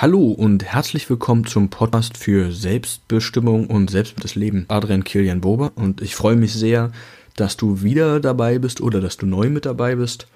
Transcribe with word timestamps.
Hallo 0.00 0.28
und 0.28 0.64
herzlich 0.64 1.10
willkommen 1.10 1.44
zum 1.44 1.68
Podcast 1.68 2.16
für 2.16 2.52
Selbstbestimmung 2.52 3.66
und 3.66 3.90
selbstbestimmtes 3.90 4.34
Leben. 4.34 4.64
Adrian 4.68 5.04
Kilian 5.04 5.42
Bober 5.42 5.72
und 5.74 6.00
ich 6.00 6.16
freue 6.16 6.36
mich 6.36 6.54
sehr, 6.54 6.90
dass 7.36 7.58
du 7.58 7.82
wieder 7.82 8.18
dabei 8.18 8.58
bist 8.58 8.80
oder 8.80 9.02
dass 9.02 9.18
du 9.18 9.26
neu 9.26 9.50
mit 9.50 9.66
dabei 9.66 9.96
bist. 9.96 10.26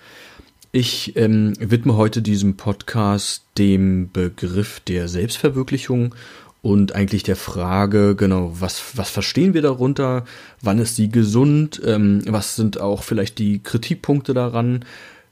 Ich 0.70 1.16
ähm, 1.16 1.54
widme 1.58 1.96
heute 1.96 2.20
diesem 2.20 2.58
Podcast 2.58 3.46
dem 3.56 4.10
Begriff 4.12 4.80
der 4.80 5.08
Selbstverwirklichung 5.08 6.14
und 6.60 6.94
eigentlich 6.94 7.22
der 7.22 7.36
Frage, 7.36 8.16
genau, 8.16 8.52
was, 8.60 8.98
was 8.98 9.08
verstehen 9.08 9.54
wir 9.54 9.62
darunter, 9.62 10.26
wann 10.60 10.78
ist 10.78 10.96
sie 10.96 11.08
gesund, 11.08 11.80
ähm, 11.86 12.20
was 12.26 12.54
sind 12.54 12.82
auch 12.82 13.02
vielleicht 13.02 13.38
die 13.38 13.62
Kritikpunkte 13.62 14.34
daran, 14.34 14.84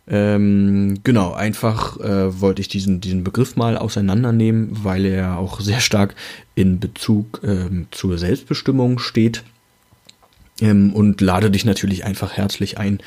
ähm, 0.09 0.99
genau, 1.05 1.33
einfach 1.33 1.99
äh, 2.01 2.41
wollte 2.41 2.61
ich 2.61 2.69
diesen, 2.69 3.01
diesen 3.01 3.23
Begriff 3.23 3.57
mal 3.57 3.79
auseinandernehmen, 3.79 4.71
weil 4.83 5.07
er 5.07 5.39
auch 5.39 5.61
sehr 5.61 5.81
stark 5.81 6.15
in 6.55 6.81
Bezug 6.81 7.41
ähm, 7.45 7.87
zur 7.93 8.19
Selbstbestimmung 8.19 8.99
steht. 8.99 9.45
Ähm, 10.61 10.93
und 10.93 11.21
lade 11.21 11.51
dich 11.51 11.65
natürlich 11.65 12.05
einfach 12.05 12.33
herzlich 12.33 12.79
ein, 12.79 12.99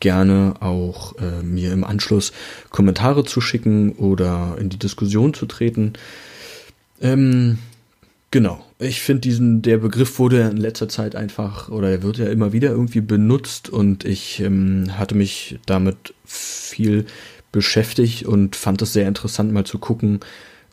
gerne 0.00 0.54
auch 0.60 1.16
äh, 1.18 1.42
mir 1.42 1.72
im 1.72 1.84
Anschluss 1.84 2.32
Kommentare 2.70 3.24
zu 3.24 3.40
schicken 3.40 3.92
oder 3.92 4.56
in 4.58 4.68
die 4.68 4.78
Diskussion 4.78 5.32
zu 5.32 5.46
treten. 5.46 5.94
Ähm, 7.00 7.58
Genau. 8.32 8.64
Ich 8.78 9.02
finde 9.02 9.20
diesen, 9.20 9.60
der 9.60 9.76
Begriff 9.76 10.18
wurde 10.18 10.40
in 10.40 10.56
letzter 10.56 10.88
Zeit 10.88 11.14
einfach, 11.14 11.68
oder 11.68 11.90
er 11.90 12.02
wird 12.02 12.16
ja 12.16 12.28
immer 12.28 12.54
wieder 12.54 12.70
irgendwie 12.70 13.02
benutzt 13.02 13.68
und 13.68 14.06
ich 14.06 14.40
ähm, 14.40 14.86
hatte 14.96 15.14
mich 15.14 15.58
damit 15.66 16.14
viel 16.24 17.04
beschäftigt 17.52 18.24
und 18.24 18.56
fand 18.56 18.80
es 18.80 18.94
sehr 18.94 19.06
interessant 19.06 19.52
mal 19.52 19.64
zu 19.64 19.78
gucken, 19.78 20.20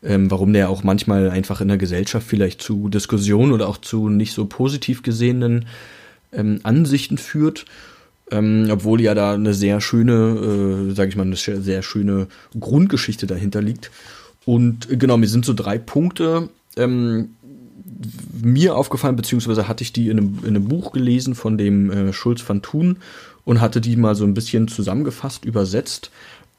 ähm, 0.02 0.32
warum 0.32 0.54
der 0.54 0.70
auch 0.70 0.84
manchmal 0.84 1.30
einfach 1.30 1.60
in 1.60 1.68
der 1.68 1.78
Gesellschaft 1.78 2.26
vielleicht 2.26 2.62
zu 2.62 2.88
Diskussionen 2.88 3.52
oder 3.52 3.68
auch 3.68 3.78
zu 3.78 4.08
nicht 4.08 4.32
so 4.32 4.46
positiv 4.46 5.04
gesehenen 5.04 5.66
ähm, 6.32 6.62
Ansichten 6.64 7.18
führt. 7.18 7.66
Ähm, 8.32 8.70
obwohl 8.72 9.02
ja 9.02 9.14
da 9.14 9.34
eine 9.34 9.54
sehr 9.54 9.82
schöne, 9.82 10.14
äh, 10.92 10.96
sage 10.96 11.10
ich 11.10 11.18
mal, 11.18 11.24
eine 11.24 11.36
sehr 11.36 11.82
schöne 11.82 12.28
Grundgeschichte 12.58 13.28
dahinter 13.28 13.62
liegt. 13.62 13.92
Und 14.46 14.88
genau, 14.98 15.18
mir 15.18 15.28
sind 15.28 15.44
so 15.44 15.54
drei 15.54 15.78
Punkte, 15.78 16.48
ähm, 16.78 17.36
mir 18.42 18.76
aufgefallen, 18.76 19.16
beziehungsweise 19.16 19.68
hatte 19.68 19.84
ich 19.84 19.94
die 19.94 20.10
in 20.10 20.18
einem, 20.18 20.40
in 20.44 20.50
einem 20.50 20.68
Buch 20.68 20.92
gelesen 20.92 21.36
von 21.36 21.58
dem 21.58 21.92
äh, 21.92 22.14
Schulz 22.14 22.48
van 22.48 22.62
Thun 22.62 22.98
und 23.46 23.62
hatte 23.62 23.82
die 23.82 23.96
mal 23.96 24.16
so 24.16 24.26
ein 24.26 24.34
bisschen 24.34 24.68
zusammengefasst, 24.68 25.46
übersetzt 25.46 26.12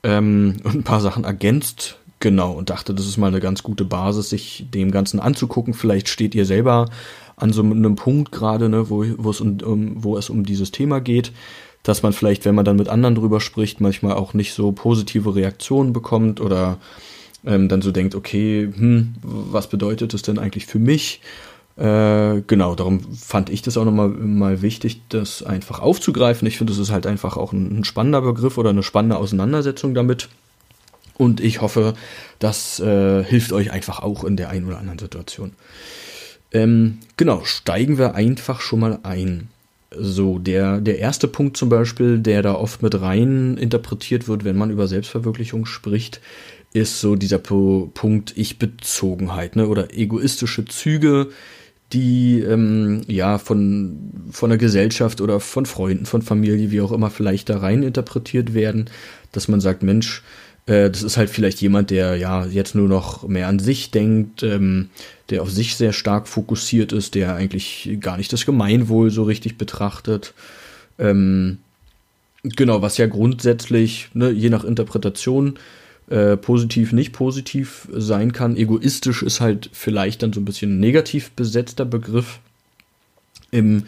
ähm, 0.03 0.57
und 0.65 0.75
ein 0.75 0.85
paar 0.85 1.01
Sachen 1.01 1.25
ergänzt. 1.25 1.97
Genau, 2.23 2.53
und 2.53 2.69
dachte, 2.69 2.93
das 2.93 3.07
ist 3.07 3.17
mal 3.17 3.29
eine 3.29 3.41
ganz 3.41 3.63
gute 3.63 3.87
Basis, 3.87 4.29
sich 4.29 4.67
dem 4.75 4.91
Ganzen 4.91 5.21
anzugucken. 5.21 5.73
Vielleicht 5.73 6.09
steht 6.09 6.35
ihr 6.35 6.45
selber 6.45 6.91
an 7.37 7.55
so 7.55 7.63
einem 7.63 7.97
Punkt 7.97 8.31
gerade, 8.31 8.69
ne, 8.69 8.91
wo, 8.91 9.07
wo, 9.17 9.31
es 9.31 9.41
um, 9.41 10.05
wo 10.05 10.19
es 10.19 10.29
um 10.29 10.45
dieses 10.45 10.71
Thema 10.71 11.01
geht, 11.01 11.33
dass 11.83 12.03
man 12.03 12.13
vielleicht, 12.13 12.45
wenn 12.45 12.55
man 12.55 12.67
dann 12.67 12.77
mit 12.77 12.89
anderen 12.89 13.15
drüber 13.15 13.41
spricht, 13.41 13.81
manchmal 13.81 14.15
auch 14.15 14.35
nicht 14.35 14.53
so 14.53 14.73
positive 14.73 15.35
Reaktionen 15.35 15.95
bekommt 15.95 16.43
oder 16.43 16.77
ähm, 17.45 17.69
dann 17.69 17.83
so 17.83 17.91
denkt, 17.91 18.15
okay, 18.15 18.71
hm, 18.75 19.15
was 19.23 19.69
bedeutet 19.69 20.15
das 20.15 20.23
denn 20.23 20.39
eigentlich 20.39 20.67
für 20.67 20.79
mich? 20.79 21.21
Äh, 21.77 22.43
genau, 22.47 22.75
darum 22.75 23.01
fand 23.15 23.49
ich 23.49 23.63
das 23.63 23.79
auch 23.79 23.85
nochmal 23.85 24.09
mal 24.09 24.61
wichtig, 24.61 25.01
das 25.09 25.43
einfach 25.43 25.81
aufzugreifen. 25.81 26.47
Ich 26.47 26.59
finde, 26.59 26.73
das 26.73 26.79
ist 26.79 26.91
halt 26.91 27.07
einfach 27.07 27.37
auch 27.37 27.53
ein, 27.53 27.81
ein, 27.81 27.85
spannender 27.85 28.21
Begriff 28.21 28.59
oder 28.59 28.71
eine 28.71 28.83
spannende 28.83 29.17
Auseinandersetzung 29.17 29.95
damit. 29.95 30.29
Und 31.17 31.41
ich 31.41 31.61
hoffe, 31.61 31.95
das 32.39 32.81
äh, 32.81 33.25
hilft 33.25 33.53
euch 33.53 33.71
einfach 33.71 34.01
auch 34.01 34.25
in 34.25 34.37
der 34.37 34.51
einen 34.51 34.67
oder 34.67 34.79
anderen 34.79 34.99
Situation. 34.99 35.53
Ähm, 36.53 36.99
genau, 37.17 37.45
steigen 37.45 37.99
wir 37.99 38.15
einfach 38.15 38.61
schon 38.61 38.81
mal 38.81 38.99
ein. 39.03 39.49
So, 39.97 40.39
der, 40.39 40.81
der 40.81 40.99
erste 40.99 41.29
Punkt 41.29 41.57
zum 41.57 41.69
Beispiel, 41.69 42.19
der 42.19 42.43
da 42.43 42.55
oft 42.55 42.83
mit 42.83 43.01
rein 43.01 43.57
interpretiert 43.57 44.29
wird, 44.29 44.45
wenn 44.45 44.57
man 44.57 44.71
über 44.71 44.87
Selbstverwirklichung 44.87 45.67
spricht, 45.67 46.21
ist 46.73 47.01
so 47.01 47.17
dieser 47.17 47.39
Punkt 47.39 48.33
Ich-Bezogenheit 48.37 49.57
ne? 49.57 49.67
oder 49.69 49.93
egoistische 49.93 50.65
Züge, 50.65 51.29
die 51.93 52.41
ähm, 52.41 53.03
ja 53.09 53.39
von, 53.39 54.29
von 54.31 54.51
der 54.51 54.59
Gesellschaft 54.59 55.21
oder 55.21 55.41
von 55.41 55.67
Freunden, 55.67 56.07
von 56.07 56.23
Familie, 56.23 56.71
wie 56.71 56.81
auch 56.81 56.93
immer, 56.93 57.11
vielleicht 57.11 57.49
da 57.49 57.59
rein 57.59 57.83
interpretiert 57.83 58.55
werden, 58.55 58.89
dass 59.33 59.49
man 59.49 59.61
sagt, 59.61 59.83
Mensch, 59.83 60.23
äh, 60.67 60.89
das 60.89 61.03
ist 61.03 61.17
halt 61.17 61.31
vielleicht 61.31 61.61
jemand, 61.61 61.91
der 61.91 62.17
ja 62.17 62.47
jetzt 62.47 62.77
nur 62.77 62.89
noch 62.89 63.27
mehr 63.27 63.49
an 63.49 63.59
sich 63.59 63.91
denkt, 63.91 64.45
ähm, 64.45 64.91
der 65.31 65.43
auf 65.43 65.51
sich 65.51 65.75
sehr 65.75 65.93
stark 65.93 66.29
fokussiert 66.29 66.93
ist, 66.93 67.17
der 67.17 67.35
eigentlich 67.35 67.97
gar 68.01 68.17
nicht 68.17 68.33
das 68.33 68.47
Gemeinwohl 68.47 69.11
so 69.11 69.25
richtig 69.25 69.59
betrachtet. 69.59 70.35
Ähm, 70.99 71.59
genau, 72.45 72.83
was 72.83 72.99
ja 72.99 73.07
grundsätzlich, 73.07 74.11
ne, 74.15 74.31
je 74.31 74.51
nach 74.51 74.63
Interpretation, 74.63 75.59
äh, 76.11 76.37
positiv, 76.37 76.93
nicht 76.93 77.13
positiv 77.13 77.89
sein 77.93 78.33
kann. 78.33 78.57
Egoistisch 78.57 79.23
ist 79.23 79.41
halt 79.41 79.71
vielleicht 79.73 80.23
dann 80.23 80.33
so 80.33 80.41
ein 80.41 80.45
bisschen 80.45 80.81
negativ 80.81 81.31
besetzter 81.31 81.85
Begriff. 81.85 82.41
Im, 83.53 83.85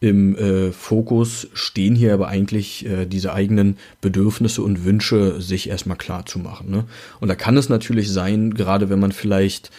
im 0.00 0.36
äh, 0.36 0.72
Fokus 0.72 1.48
stehen 1.52 1.94
hier 1.94 2.14
aber 2.14 2.28
eigentlich 2.28 2.86
äh, 2.86 3.06
diese 3.06 3.34
eigenen 3.34 3.76
Bedürfnisse 4.00 4.62
und 4.62 4.84
Wünsche 4.84 5.40
sich 5.40 5.68
erstmal 5.68 5.98
klar 5.98 6.26
zu 6.26 6.38
machen. 6.38 6.70
Ne? 6.70 6.84
Und 7.20 7.28
da 7.28 7.34
kann 7.34 7.56
es 7.56 7.68
natürlich 7.68 8.10
sein, 8.10 8.54
gerade 8.54 8.88
wenn 8.88 8.98
man 8.98 9.12
vielleicht 9.12 9.70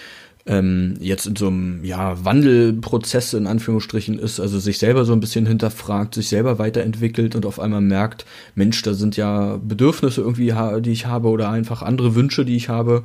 ähm, 0.45 0.95
jetzt 0.99 1.27
in 1.27 1.35
so 1.35 1.47
einem 1.47 1.83
ja, 1.83 2.23
Wandelprozess 2.23 3.33
in 3.33 3.47
Anführungsstrichen 3.47 4.17
ist, 4.17 4.39
also 4.39 4.59
sich 4.59 4.79
selber 4.79 5.05
so 5.05 5.13
ein 5.13 5.19
bisschen 5.19 5.45
hinterfragt, 5.45 6.15
sich 6.15 6.29
selber 6.29 6.57
weiterentwickelt 6.57 7.35
und 7.35 7.45
auf 7.45 7.59
einmal 7.59 7.81
merkt, 7.81 8.25
Mensch, 8.55 8.81
da 8.81 8.93
sind 8.93 9.17
ja 9.17 9.57
Bedürfnisse 9.57 10.21
irgendwie, 10.21 10.53
die 10.81 10.91
ich 10.91 11.05
habe 11.05 11.29
oder 11.29 11.49
einfach 11.49 11.81
andere 11.81 12.15
Wünsche, 12.15 12.45
die 12.45 12.55
ich 12.55 12.69
habe. 12.69 13.03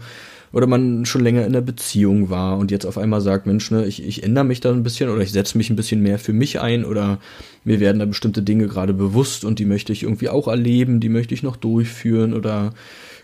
Oder 0.52 0.68
man 0.68 1.04
schon 1.04 1.22
länger 1.22 1.44
in 1.44 1.52
der 1.52 1.60
Beziehung 1.60 2.30
war 2.30 2.56
und 2.56 2.70
jetzt 2.70 2.86
auf 2.86 2.96
einmal 2.96 3.20
sagt, 3.20 3.46
Mensch, 3.46 3.70
ne, 3.70 3.84
ich, 3.84 4.02
ich 4.02 4.22
ändere 4.22 4.44
mich 4.44 4.60
da 4.60 4.70
ein 4.70 4.84
bisschen 4.84 5.10
oder 5.10 5.20
ich 5.20 5.32
setze 5.32 5.58
mich 5.58 5.68
ein 5.68 5.76
bisschen 5.76 6.00
mehr 6.00 6.18
für 6.18 6.32
mich 6.32 6.60
ein 6.60 6.84
oder 6.84 7.18
mir 7.64 7.80
werden 7.80 7.98
da 7.98 8.06
bestimmte 8.06 8.42
Dinge 8.42 8.68
gerade 8.68 8.94
bewusst 8.94 9.44
und 9.44 9.58
die 9.58 9.66
möchte 9.66 9.92
ich 9.92 10.04
irgendwie 10.04 10.28
auch 10.28 10.48
erleben, 10.48 11.00
die 11.00 11.08
möchte 11.08 11.34
ich 11.34 11.42
noch 11.42 11.56
durchführen 11.56 12.32
oder 12.32 12.72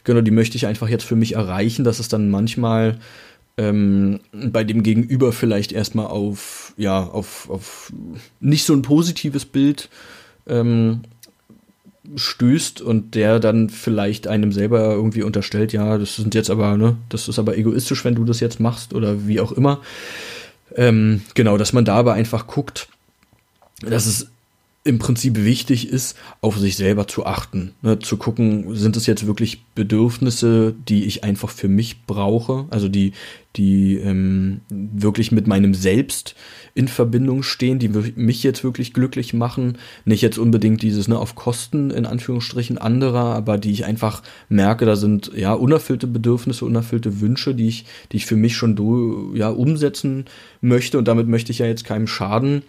genau, 0.05 0.21
die 0.21 0.33
möchte 0.33 0.57
ich 0.57 0.67
einfach 0.67 0.89
jetzt 0.89 1.05
für 1.05 1.17
mich 1.17 1.35
erreichen, 1.35 1.85
dass 1.85 2.01
es 2.01 2.09
dann 2.09 2.29
manchmal 2.29 2.99
ähm, 3.57 4.21
bei 4.33 4.65
dem 4.65 4.83
Gegenüber 4.83 5.33
vielleicht 5.33 5.73
erstmal 5.73 6.07
auf, 6.07 6.73
ja, 6.77 7.03
auf, 7.03 7.51
auf 7.51 7.93
nicht 8.41 8.65
so 8.65 8.73
ein 8.73 8.83
positives 8.83 9.45
Bild 9.45 9.89
ähm, 10.47 11.03
stößt 12.17 12.81
und 12.81 13.15
der 13.15 13.39
dann 13.39 13.71
vielleicht 13.71 14.27
einem 14.27 14.53
selber 14.53 14.93
irgendwie 14.93 15.23
unterstellt, 15.23 15.73
ja, 15.73 15.99
das 15.99 16.17
sind 16.17 16.35
jetzt 16.35 16.51
aber, 16.51 16.77
ne, 16.77 16.97
das 17.09 17.29
ist 17.29 17.39
aber 17.39 17.57
egoistisch, 17.57 18.05
wenn 18.05 18.15
du 18.15 18.25
das 18.25 18.41
jetzt 18.41 18.61
machst 18.61 18.95
oder 18.95 19.27
wie 19.27 19.41
auch 19.41 19.53
immer. 19.53 19.81
Ähm, 20.75 21.23
genau, 21.35 21.59
dass 21.59 21.73
man 21.73 21.85
da 21.85 21.97
aber 21.97 22.15
einfach 22.15 22.47
guckt, 22.47 22.89
dass 23.83 24.07
es 24.07 24.29
im 24.85 24.99
Prinzip 24.99 25.37
wichtig 25.45 25.89
ist, 25.89 26.17
auf 26.41 26.59
sich 26.59 26.77
selber 26.77 27.07
zu 27.07 27.25
achten, 27.25 27.73
ne, 27.83 28.01
zu 28.01 28.17
gucken, 28.17 28.75
sind 28.75 28.97
es 28.97 29.07
jetzt 29.07 29.27
wirklich 29.29 29.65
Bedürfnisse, 29.77 30.75
die 30.89 31.05
ich 31.05 31.23
einfach 31.23 31.51
für 31.51 31.69
mich 31.69 32.05
brauche, 32.05 32.67
also 32.71 32.89
die, 32.89 33.13
die 33.55 33.97
ähm, 33.97 34.61
wirklich 34.71 35.31
mit 35.31 35.47
meinem 35.47 35.75
Selbst 35.75 36.35
in 36.75 36.89
Verbindung 36.89 37.45
stehen, 37.45 37.79
die 37.79 37.91
mich 37.91 38.43
jetzt 38.43 38.65
wirklich 38.65 38.93
glücklich 38.93 39.35
machen, 39.35 39.79
nicht 40.05 40.23
jetzt 40.23 40.39
unbedingt 40.39 40.83
dieses 40.83 41.07
ne, 41.07 41.17
auf 41.17 41.37
Kosten 41.37 41.93
in 41.93 42.05
Anführungsstrichen 42.05 42.79
anderer, 42.79 43.37
aber 43.37 43.59
die 43.59 43.71
ich 43.71 43.85
einfach 43.85 44.23
merke, 44.49 44.85
da 44.85 44.97
sind 44.97 45.31
ja 45.37 45.53
unerfüllte 45.53 46.09
Bedürfnisse, 46.09 46.65
unerfüllte 46.65 47.21
Wünsche, 47.21 47.55
die 47.55 47.69
ich, 47.69 47.85
die 48.11 48.17
ich 48.17 48.27
für 48.27 48.37
mich 48.37 48.57
schon 48.57 48.75
do, 48.75 49.33
ja 49.35 49.49
umsetzen 49.51 50.25
möchte. 50.61 50.99
Und 50.99 51.07
damit 51.07 51.29
möchte 51.29 51.53
ich 51.53 51.59
ja 51.59 51.67
jetzt 51.67 51.85
keinem 51.85 52.09
schaden 52.09 52.63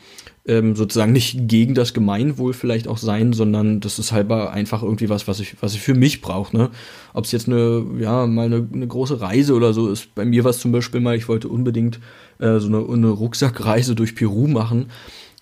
ähm, 0.46 0.76
sozusagen 0.76 1.14
nicht 1.14 1.48
gegen 1.48 1.74
das 1.74 1.94
Gemeinwohl 1.94 2.54
vielleicht 2.54 2.88
auch 2.88 2.98
sein, 2.98 3.32
sondern 3.32 3.80
das 3.80 3.98
ist 3.98 4.12
halt 4.12 4.30
einfach 4.30 4.84
irgendwie 4.84 5.10
was, 5.10 5.28
was 5.28 5.40
ich, 5.40 5.56
was 5.62 5.74
ich 5.74 5.80
für 5.82 5.94
mich 5.94 6.22
brauche. 6.22 6.56
Ne? 6.56 6.70
Ob 7.14 7.24
es 7.26 7.32
jetzt 7.32 7.48
eine, 7.48 7.86
ja, 8.00 8.28
mal 8.28 8.48
eine, 8.48 8.68
eine 8.72 8.88
große 8.88 9.22
Reise 9.22 9.54
oder 9.54 9.74
so 9.74 9.90
ist. 9.90 10.14
Bei 10.16 10.26
mir 10.26 10.44
war 10.44 10.52
es 10.52 10.60
zum 10.60 10.72
Beispiel 10.72 11.00
mal, 11.00 11.16
ich 11.16 11.30
wollte 11.30 11.48
unbedingt 11.48 12.00
äh, 12.40 12.60
so 12.60 12.68
eine, 12.68 12.86
eine 12.86 13.10
Rucksackreise 13.10 13.96
durch 13.96 14.16
Peru 14.16 14.48
machen 14.48 14.88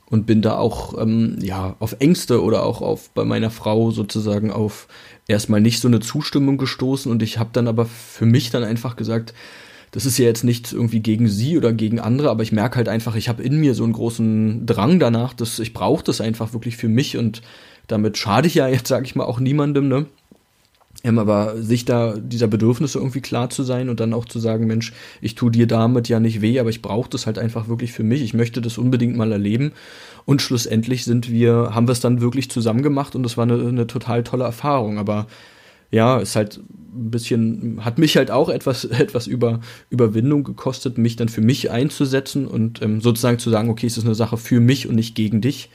und 0.06 0.28
bin 0.28 0.44
da 0.44 0.58
auch 0.58 1.02
ähm, 1.02 1.38
ja 1.42 1.76
auf 1.80 1.96
Ängste 2.00 2.44
oder 2.44 2.64
auch 2.64 2.82
auf 2.82 3.10
bei 3.12 3.24
meiner 3.24 3.50
Frau 3.50 3.90
sozusagen 3.92 4.52
auf 4.52 4.88
erstmal 5.28 5.62
nicht 5.62 5.80
so 5.80 5.88
eine 5.88 6.02
Zustimmung 6.02 6.58
gestoßen 6.58 7.12
und 7.12 7.24
ich 7.24 7.40
habe 7.40 7.50
dann 7.54 7.68
aber 7.68 7.86
für 7.86 8.26
mich 8.26 8.52
dann 8.52 8.64
einfach 8.64 8.98
gesagt, 8.98 9.34
das 9.92 10.06
ist 10.06 10.18
ja 10.18 10.26
jetzt 10.26 10.44
nicht 10.44 10.72
irgendwie 10.72 11.02
gegen 11.02 11.28
sie 11.28 11.58
oder 11.58 11.74
gegen 11.74 12.00
andere, 12.00 12.30
aber 12.30 12.44
ich 12.44 12.52
merke 12.52 12.78
halt 12.78 12.90
einfach, 12.90 13.16
ich 13.16 13.30
habe 13.30 13.44
in 13.44 13.58
mir 13.58 13.76
so 13.76 13.84
einen 13.84 13.94
großen 13.94 14.66
Drang 14.66 15.00
danach, 15.00 15.34
dass 15.34 15.60
ich 15.60 15.74
brauche 15.74 16.04
das 16.04 16.22
einfach 16.22 16.54
wirklich 16.54 16.78
für 16.78 16.88
mich 16.88 17.18
und 17.18 17.42
damit 17.88 18.18
schade 18.18 18.48
ich 18.48 18.56
ja 18.56 18.68
jetzt, 18.68 18.88
sage 18.88 19.06
ich 19.06 19.16
mal, 19.16 19.26
auch 19.26 19.40
niemandem, 19.40 19.88
ne? 19.90 20.06
Ähm, 21.04 21.18
aber 21.20 21.62
sich 21.62 21.86
da 21.86 22.16
dieser 22.18 22.48
Bedürfnisse 22.48 23.00
irgendwie 23.00 23.22
klar 23.22 23.50
zu 23.50 23.64
sein 23.64 23.90
und 23.90 24.00
dann 24.00 24.14
auch 24.14 24.26
zu 24.26 24.40
sagen, 24.40 24.68
Mensch, 24.68 24.94
ich 25.20 25.36
tue 25.36 25.52
dir 25.52 25.68
damit 25.68 26.10
ja 26.10 26.20
nicht 26.20 26.42
weh, 26.42 26.60
aber 26.60 26.70
ich 26.70 26.82
brauche 26.82 27.10
das 27.10 27.26
halt 27.26 27.40
einfach 27.40 27.68
wirklich 27.68 27.92
für 27.92 28.04
mich. 28.04 28.22
Ich 28.22 28.34
möchte 28.34 28.62
das 28.62 28.78
unbedingt 28.78 29.18
mal 29.18 29.32
erleben. 29.32 29.72
Und 30.26 30.42
schlussendlich 30.42 31.04
sind 31.04 31.32
wir, 31.32 31.72
haben 31.74 31.88
wir 31.88 31.94
es 31.94 32.02
dann 32.02 32.22
wirklich 32.22 32.52
zusammen 32.52 32.84
gemacht 32.84 33.16
und 33.16 33.24
das 33.24 33.36
war 33.36 33.44
eine, 33.44 33.68
eine 33.68 33.88
total 33.88 34.24
tolle 34.24 34.44
Erfahrung. 34.44 35.00
Aber 35.00 35.28
ja, 35.92 36.20
ist 36.20 36.36
halt 36.36 36.58
ein 36.58 37.12
bisschen, 37.12 37.84
hat 37.84 37.98
mich 37.98 38.18
halt 38.18 38.32
auch 38.32 38.50
etwas, 38.50 38.86
etwas 38.86 39.28
über 39.28 39.60
Überwindung 39.90 40.44
gekostet, 40.44 40.98
mich 40.98 41.16
dann 41.16 41.30
für 41.30 41.42
mich 41.42 41.72
einzusetzen 41.72 42.48
und 42.48 42.82
ähm, 42.82 43.02
sozusagen 43.02 43.40
zu 43.40 43.50
sagen, 43.50 43.70
okay, 43.70 43.88
es 43.88 43.98
ist 43.98 44.06
eine 44.06 44.16
Sache 44.16 44.38
für 44.38 44.60
mich 44.60 44.88
und 44.88 44.96
nicht 44.96 45.16
gegen 45.16 45.42
dich. 45.42 45.70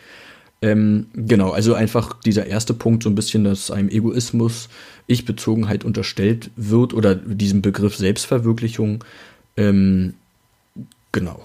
Ähm, 0.63 1.07
genau, 1.15 1.51
also 1.51 1.75
einfach 1.75 2.19
dieser 2.23 2.47
erste 2.47 2.73
Punkt, 2.73 3.03
so 3.03 3.11
ein 3.11 3.15
bisschen, 3.15 3.45
dass 3.45 3.71
einem 3.71 3.91
Egoismus, 3.91 4.69
Ich-Bezogenheit 5.07 5.85
unterstellt 5.85 6.51
wird 6.57 6.95
oder 6.95 7.15
diesem 7.15 7.61
Begriff 7.61 7.97
Selbstverwirklichung. 7.97 9.05
Ähm, 9.57 10.15
genau. 11.13 11.45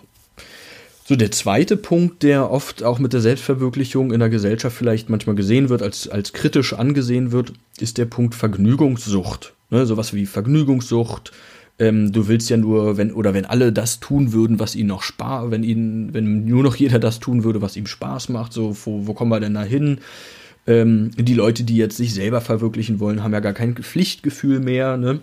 So, 1.11 1.17
der 1.17 1.31
zweite 1.31 1.75
Punkt, 1.75 2.23
der 2.23 2.49
oft 2.49 2.83
auch 2.83 2.97
mit 2.97 3.11
der 3.11 3.19
Selbstverwirklichung 3.19 4.13
in 4.13 4.21
der 4.21 4.29
Gesellschaft 4.29 4.77
vielleicht 4.77 5.09
manchmal 5.09 5.35
gesehen 5.35 5.67
wird, 5.67 5.81
als, 5.81 6.07
als 6.07 6.31
kritisch 6.31 6.71
angesehen 6.71 7.33
wird, 7.33 7.51
ist 7.81 7.97
der 7.97 8.05
Punkt 8.05 8.33
Vergnügungssucht. 8.33 9.51
Ne, 9.71 9.85
sowas 9.85 10.13
wie 10.13 10.25
Vergnügungssucht, 10.25 11.33
ähm, 11.79 12.13
du 12.13 12.29
willst 12.29 12.49
ja 12.49 12.55
nur, 12.55 12.95
wenn, 12.95 13.11
oder 13.11 13.33
wenn 13.33 13.43
alle 13.43 13.73
das 13.73 13.99
tun 13.99 14.31
würden, 14.31 14.57
was 14.57 14.73
ihnen 14.73 14.87
noch 14.87 15.03
Spaß, 15.03 15.51
wenn 15.51 15.65
ihnen, 15.65 16.13
wenn 16.13 16.45
nur 16.45 16.63
noch 16.63 16.77
jeder 16.77 16.97
das 16.97 17.19
tun 17.19 17.43
würde, 17.43 17.61
was 17.61 17.75
ihm 17.75 17.87
Spaß 17.87 18.29
macht, 18.29 18.53
so, 18.53 18.77
wo, 18.85 19.05
wo 19.05 19.13
kommen 19.13 19.31
wir 19.31 19.41
denn 19.41 19.55
da 19.55 19.63
hin? 19.63 19.97
Ähm, 20.65 21.11
die 21.17 21.33
Leute, 21.33 21.65
die 21.65 21.75
jetzt 21.75 21.97
sich 21.97 22.13
selber 22.13 22.39
verwirklichen 22.39 23.01
wollen, 23.01 23.21
haben 23.21 23.33
ja 23.33 23.41
gar 23.41 23.51
kein 23.51 23.75
Pflichtgefühl 23.75 24.61
mehr, 24.61 24.95
ne? 24.95 25.19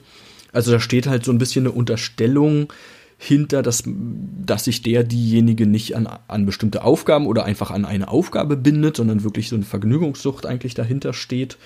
Also 0.53 0.71
da 0.71 0.81
steht 0.81 1.07
halt 1.07 1.25
so 1.25 1.33
ein 1.33 1.39
bisschen 1.39 1.67
eine 1.67 1.73
Unterstellung 1.73 2.71
hinter, 3.19 3.63
dass, 3.63 3.83
dass 3.85 4.65
sich 4.65 4.83
der, 4.83 5.05
diejenige 5.05 5.67
nicht 5.67 5.97
an, 5.97 6.09
an 6.29 6.47
bestimmte 6.47 6.85
Aufgaben 6.85 7.27
oder 7.27 7.45
einfach 7.45 7.71
an 7.71 7.85
eine 7.85 8.09
Aufgabe 8.09 8.57
bindet, 8.57 8.97
sondern 8.97 9.25
wirklich 9.25 9.49
so 9.49 9.57
eine 9.57 9.65
Vergnügungssucht 9.65 10.47
eigentlich 10.47 10.75
dahinter 10.75 11.13
steht. 11.13 11.59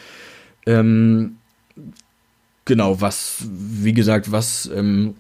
Ähm, 0.67 1.37
Genau, 2.65 3.01
was, 3.01 3.39
wie 3.51 3.93
gesagt, 3.93 4.31
was 4.31 4.71
ähm, 4.73 5.15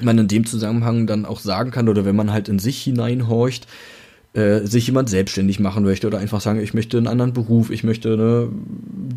man 0.00 0.18
in 0.18 0.28
dem 0.28 0.46
Zusammenhang 0.46 1.06
dann 1.06 1.26
auch 1.26 1.40
sagen 1.40 1.72
kann, 1.72 1.88
oder 1.88 2.04
wenn 2.04 2.14
man 2.14 2.32
halt 2.32 2.48
in 2.48 2.60
sich 2.60 2.80
hineinhorcht, 2.82 3.66
äh, 4.34 4.60
sich 4.60 4.86
jemand 4.86 5.08
selbstständig 5.08 5.58
machen 5.58 5.84
möchte 5.84 6.06
oder 6.06 6.18
einfach 6.18 6.40
sagen, 6.40 6.60
ich 6.60 6.74
möchte 6.74 6.98
einen 6.98 7.06
anderen 7.06 7.32
Beruf, 7.32 7.70
ich 7.70 7.84
möchte 7.84 8.16
ne, 8.16 8.48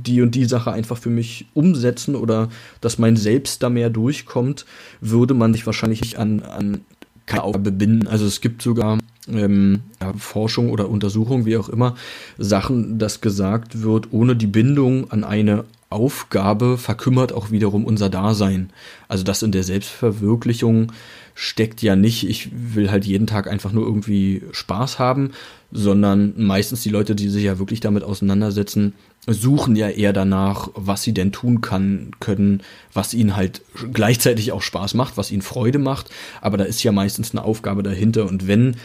die 0.06 0.22
und 0.22 0.36
die 0.36 0.46
Sache 0.46 0.72
einfach 0.72 0.98
für 0.98 1.10
mich 1.10 1.48
umsetzen 1.54 2.16
oder 2.16 2.50
dass 2.80 2.98
mein 2.98 3.18
Selbst 3.18 3.62
da 3.62 3.70
mehr 3.70 3.90
durchkommt, 3.90 4.66
würde 5.02 5.34
man 5.34 5.54
sich 5.54 5.66
wahrscheinlich 5.66 6.02
nicht 6.02 6.18
an, 6.18 6.42
an 6.42 6.82
keine 7.26 7.44
Aufgabe 7.44 7.72
binden. 7.72 8.08
Also 8.08 8.26
es 8.26 8.42
gibt 8.42 8.62
sogar 8.62 9.00
ähm, 9.28 9.82
ja, 10.02 10.14
Forschung 10.14 10.70
oder 10.70 10.90
Untersuchung, 10.90 11.46
wie 11.46 11.58
auch 11.58 11.70
immer, 11.70 11.96
Sachen, 12.38 12.98
dass 12.98 13.22
gesagt 13.22 13.82
wird, 13.84 14.08
ohne 14.12 14.36
die 14.36 14.48
Bindung 14.48 15.12
an 15.12 15.24
eine 15.24 15.66
Aufgabe 15.92 16.78
verkümmert 16.78 17.34
auch 17.34 17.52
wiederum 17.52 17.86
unser 17.86 18.10
Dasein. 18.10 18.72
Also 19.08 19.24
das 19.24 19.44
in 19.44 19.52
der 19.52 19.64
Selbstverwirklichung 19.64 20.92
steckt 21.36 21.82
ja 21.82 21.96
nicht, 21.96 22.28
ich 22.28 22.50
will 22.52 22.92
halt 22.92 23.06
jeden 23.06 23.28
Tag 23.28 23.48
einfach 23.50 23.72
nur 23.72 23.86
irgendwie 23.86 24.44
Spaß 24.52 25.00
haben, 25.00 25.32
sondern 25.72 26.34
meistens 26.38 26.84
die 26.84 26.90
Leute, 26.90 27.16
die 27.16 27.30
sich 27.30 27.44
ja 27.44 27.60
wirklich 27.60 27.80
damit 27.80 28.04
auseinandersetzen, 28.04 28.94
suchen 29.28 29.76
ja 29.76 29.90
eher 29.90 30.14
danach, 30.14 30.70
was 30.76 31.04
sie 31.04 31.14
denn 31.14 31.32
tun 31.32 31.62
kann, 31.62 32.12
können, 32.20 32.62
was 32.94 33.14
ihnen 33.14 33.36
halt 33.36 33.62
gleichzeitig 33.94 34.52
auch 34.52 34.62
Spaß 34.62 34.94
macht, 34.96 35.18
was 35.18 35.32
ihnen 35.32 35.42
Freude 35.42 35.80
macht, 35.80 36.10
aber 36.42 36.58
da 36.58 36.64
ist 36.64 36.84
ja 36.84 36.92
meistens 36.92 37.32
eine 37.32 37.44
Aufgabe 37.44 37.84
dahinter 37.84 38.28
und 38.28 38.48
wenn 38.48 38.78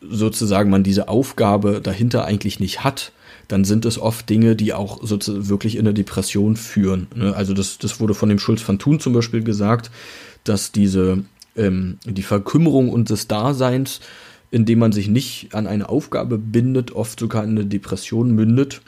sozusagen 0.00 0.70
man 0.70 0.82
diese 0.82 1.08
Aufgabe 1.08 1.80
dahinter 1.80 2.24
eigentlich 2.24 2.58
nicht 2.60 2.84
hat, 2.84 3.12
dann 3.48 3.64
sind 3.64 3.84
es 3.84 3.98
oft 3.98 4.28
Dinge, 4.28 4.56
die 4.56 4.72
auch 4.72 5.00
sozusagen 5.02 5.48
wirklich 5.48 5.76
in 5.76 5.82
eine 5.82 5.94
Depression 5.94 6.56
führen. 6.56 7.08
Ne? 7.14 7.34
Also 7.34 7.54
das, 7.54 7.78
das 7.78 8.00
wurde 8.00 8.14
von 8.14 8.28
dem 8.28 8.38
Schulz 8.38 8.66
van 8.66 8.78
Thun 8.78 9.00
zum 9.00 9.12
Beispiel 9.12 9.42
gesagt, 9.42 9.90
dass 10.44 10.72
diese 10.72 11.24
ähm, 11.56 11.98
die 12.04 12.22
Verkümmerung 12.22 12.88
unseres 12.88 13.28
Daseins, 13.28 14.00
indem 14.50 14.78
man 14.78 14.92
sich 14.92 15.08
nicht 15.08 15.54
an 15.54 15.66
eine 15.66 15.88
Aufgabe 15.88 16.38
bindet, 16.38 16.92
oft 16.92 17.20
sogar 17.20 17.44
in 17.44 17.50
eine 17.50 17.66
Depression 17.66 18.34
mündet. 18.34 18.80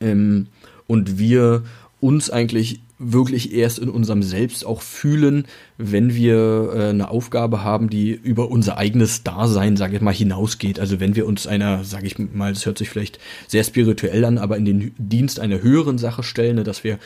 Ähm, 0.00 0.48
und 0.86 1.18
wir 1.18 1.62
uns 2.04 2.28
eigentlich 2.28 2.80
wirklich 2.98 3.54
erst 3.54 3.78
in 3.78 3.88
unserem 3.88 4.22
Selbst 4.22 4.66
auch 4.66 4.82
fühlen, 4.82 5.46
wenn 5.78 6.14
wir 6.14 6.70
äh, 6.74 6.88
eine 6.90 7.08
Aufgabe 7.08 7.64
haben, 7.64 7.88
die 7.88 8.10
über 8.10 8.50
unser 8.50 8.76
eigenes 8.76 9.24
Dasein, 9.24 9.78
sage 9.78 9.96
ich 9.96 10.02
mal, 10.02 10.12
hinausgeht. 10.12 10.78
Also 10.78 11.00
wenn 11.00 11.16
wir 11.16 11.26
uns 11.26 11.46
einer, 11.46 11.82
sage 11.82 12.06
ich 12.06 12.18
mal, 12.18 12.52
das 12.52 12.66
hört 12.66 12.76
sich 12.76 12.90
vielleicht 12.90 13.18
sehr 13.48 13.64
spirituell 13.64 14.26
an, 14.26 14.36
aber 14.36 14.58
in 14.58 14.66
den 14.66 14.94
Dienst 14.98 15.40
einer 15.40 15.62
höheren 15.62 15.96
Sache 15.96 16.22
stellen, 16.22 16.56
ne, 16.56 16.62
dass 16.62 16.84
wir 16.84 16.98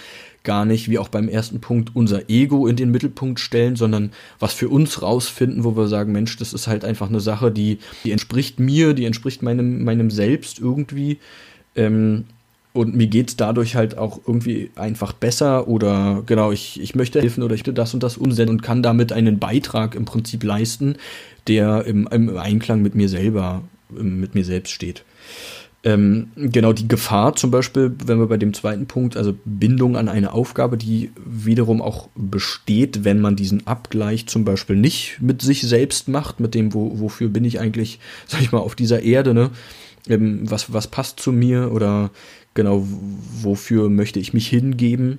gar 0.42 0.64
nicht, 0.64 0.90
wie 0.90 0.98
auch 0.98 1.08
beim 1.08 1.28
ersten 1.28 1.60
Punkt, 1.60 1.94
unser 1.94 2.28
Ego 2.28 2.66
in 2.66 2.74
den 2.74 2.90
Mittelpunkt 2.90 3.38
stellen, 3.38 3.76
sondern 3.76 4.10
was 4.40 4.54
für 4.54 4.68
uns 4.68 5.00
rausfinden, 5.00 5.62
wo 5.62 5.76
wir 5.76 5.86
sagen, 5.86 6.10
Mensch, 6.10 6.36
das 6.38 6.52
ist 6.52 6.66
halt 6.66 6.84
einfach 6.84 7.08
eine 7.08 7.20
Sache, 7.20 7.52
die, 7.52 7.78
die 8.02 8.10
entspricht 8.10 8.58
mir, 8.58 8.94
die 8.94 9.04
entspricht 9.04 9.44
meinem, 9.44 9.84
meinem 9.84 10.10
Selbst 10.10 10.58
irgendwie. 10.58 11.18
Ähm, 11.76 12.24
und 12.78 12.94
mir 12.94 13.08
geht 13.08 13.28
es 13.28 13.36
dadurch 13.36 13.74
halt 13.74 13.98
auch 13.98 14.20
irgendwie 14.24 14.70
einfach 14.76 15.12
besser 15.12 15.66
oder 15.66 16.22
genau, 16.26 16.52
ich, 16.52 16.80
ich 16.80 16.94
möchte 16.94 17.20
helfen 17.20 17.42
oder 17.42 17.56
ich 17.56 17.62
möchte 17.62 17.72
das 17.72 17.92
und 17.92 18.04
das 18.04 18.16
umsetzen 18.16 18.50
und 18.50 18.62
kann 18.62 18.84
damit 18.84 19.12
einen 19.12 19.40
Beitrag 19.40 19.96
im 19.96 20.04
Prinzip 20.04 20.44
leisten, 20.44 20.94
der 21.48 21.84
im, 21.86 22.06
im 22.06 22.36
Einklang 22.36 22.80
mit 22.80 22.94
mir 22.94 23.08
selber, 23.08 23.62
mit 23.90 24.36
mir 24.36 24.44
selbst 24.44 24.70
steht. 24.70 25.02
Ähm, 25.82 26.28
genau, 26.36 26.72
die 26.72 26.86
Gefahr 26.86 27.34
zum 27.34 27.50
Beispiel, 27.50 27.92
wenn 28.04 28.20
wir 28.20 28.28
bei 28.28 28.36
dem 28.36 28.54
zweiten 28.54 28.86
Punkt, 28.86 29.16
also 29.16 29.34
Bindung 29.44 29.96
an 29.96 30.08
eine 30.08 30.32
Aufgabe, 30.32 30.76
die 30.76 31.10
wiederum 31.24 31.82
auch 31.82 32.08
besteht, 32.14 33.04
wenn 33.04 33.20
man 33.20 33.34
diesen 33.34 33.66
Abgleich 33.66 34.28
zum 34.28 34.44
Beispiel 34.44 34.76
nicht 34.76 35.18
mit 35.20 35.42
sich 35.42 35.62
selbst 35.62 36.06
macht, 36.06 36.38
mit 36.38 36.54
dem, 36.54 36.74
wo, 36.74 37.00
wofür 37.00 37.28
bin 37.28 37.44
ich 37.44 37.58
eigentlich, 37.58 37.98
sag 38.28 38.40
ich 38.40 38.52
mal, 38.52 38.58
auf 38.58 38.76
dieser 38.76 39.02
Erde, 39.02 39.34
ne? 39.34 39.50
Ähm, 40.08 40.48
was, 40.50 40.72
was 40.72 40.86
passt 40.86 41.20
zu 41.20 41.32
mir 41.32 41.72
oder 41.72 42.10
genau, 42.54 42.86
wofür 43.42 43.88
möchte 43.88 44.18
ich 44.18 44.32
mich 44.32 44.48
hingeben. 44.48 45.18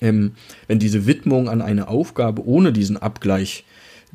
Ähm, 0.00 0.32
wenn 0.66 0.78
diese 0.78 1.06
Widmung 1.06 1.48
an 1.48 1.60
eine 1.60 1.88
Aufgabe 1.88 2.46
ohne 2.46 2.72
diesen 2.72 2.96
Abgleich 2.96 3.64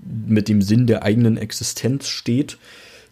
mit 0.03 0.49
dem 0.49 0.61
Sinn 0.61 0.87
der 0.87 1.03
eigenen 1.03 1.37
Existenz 1.37 2.07
steht, 2.07 2.57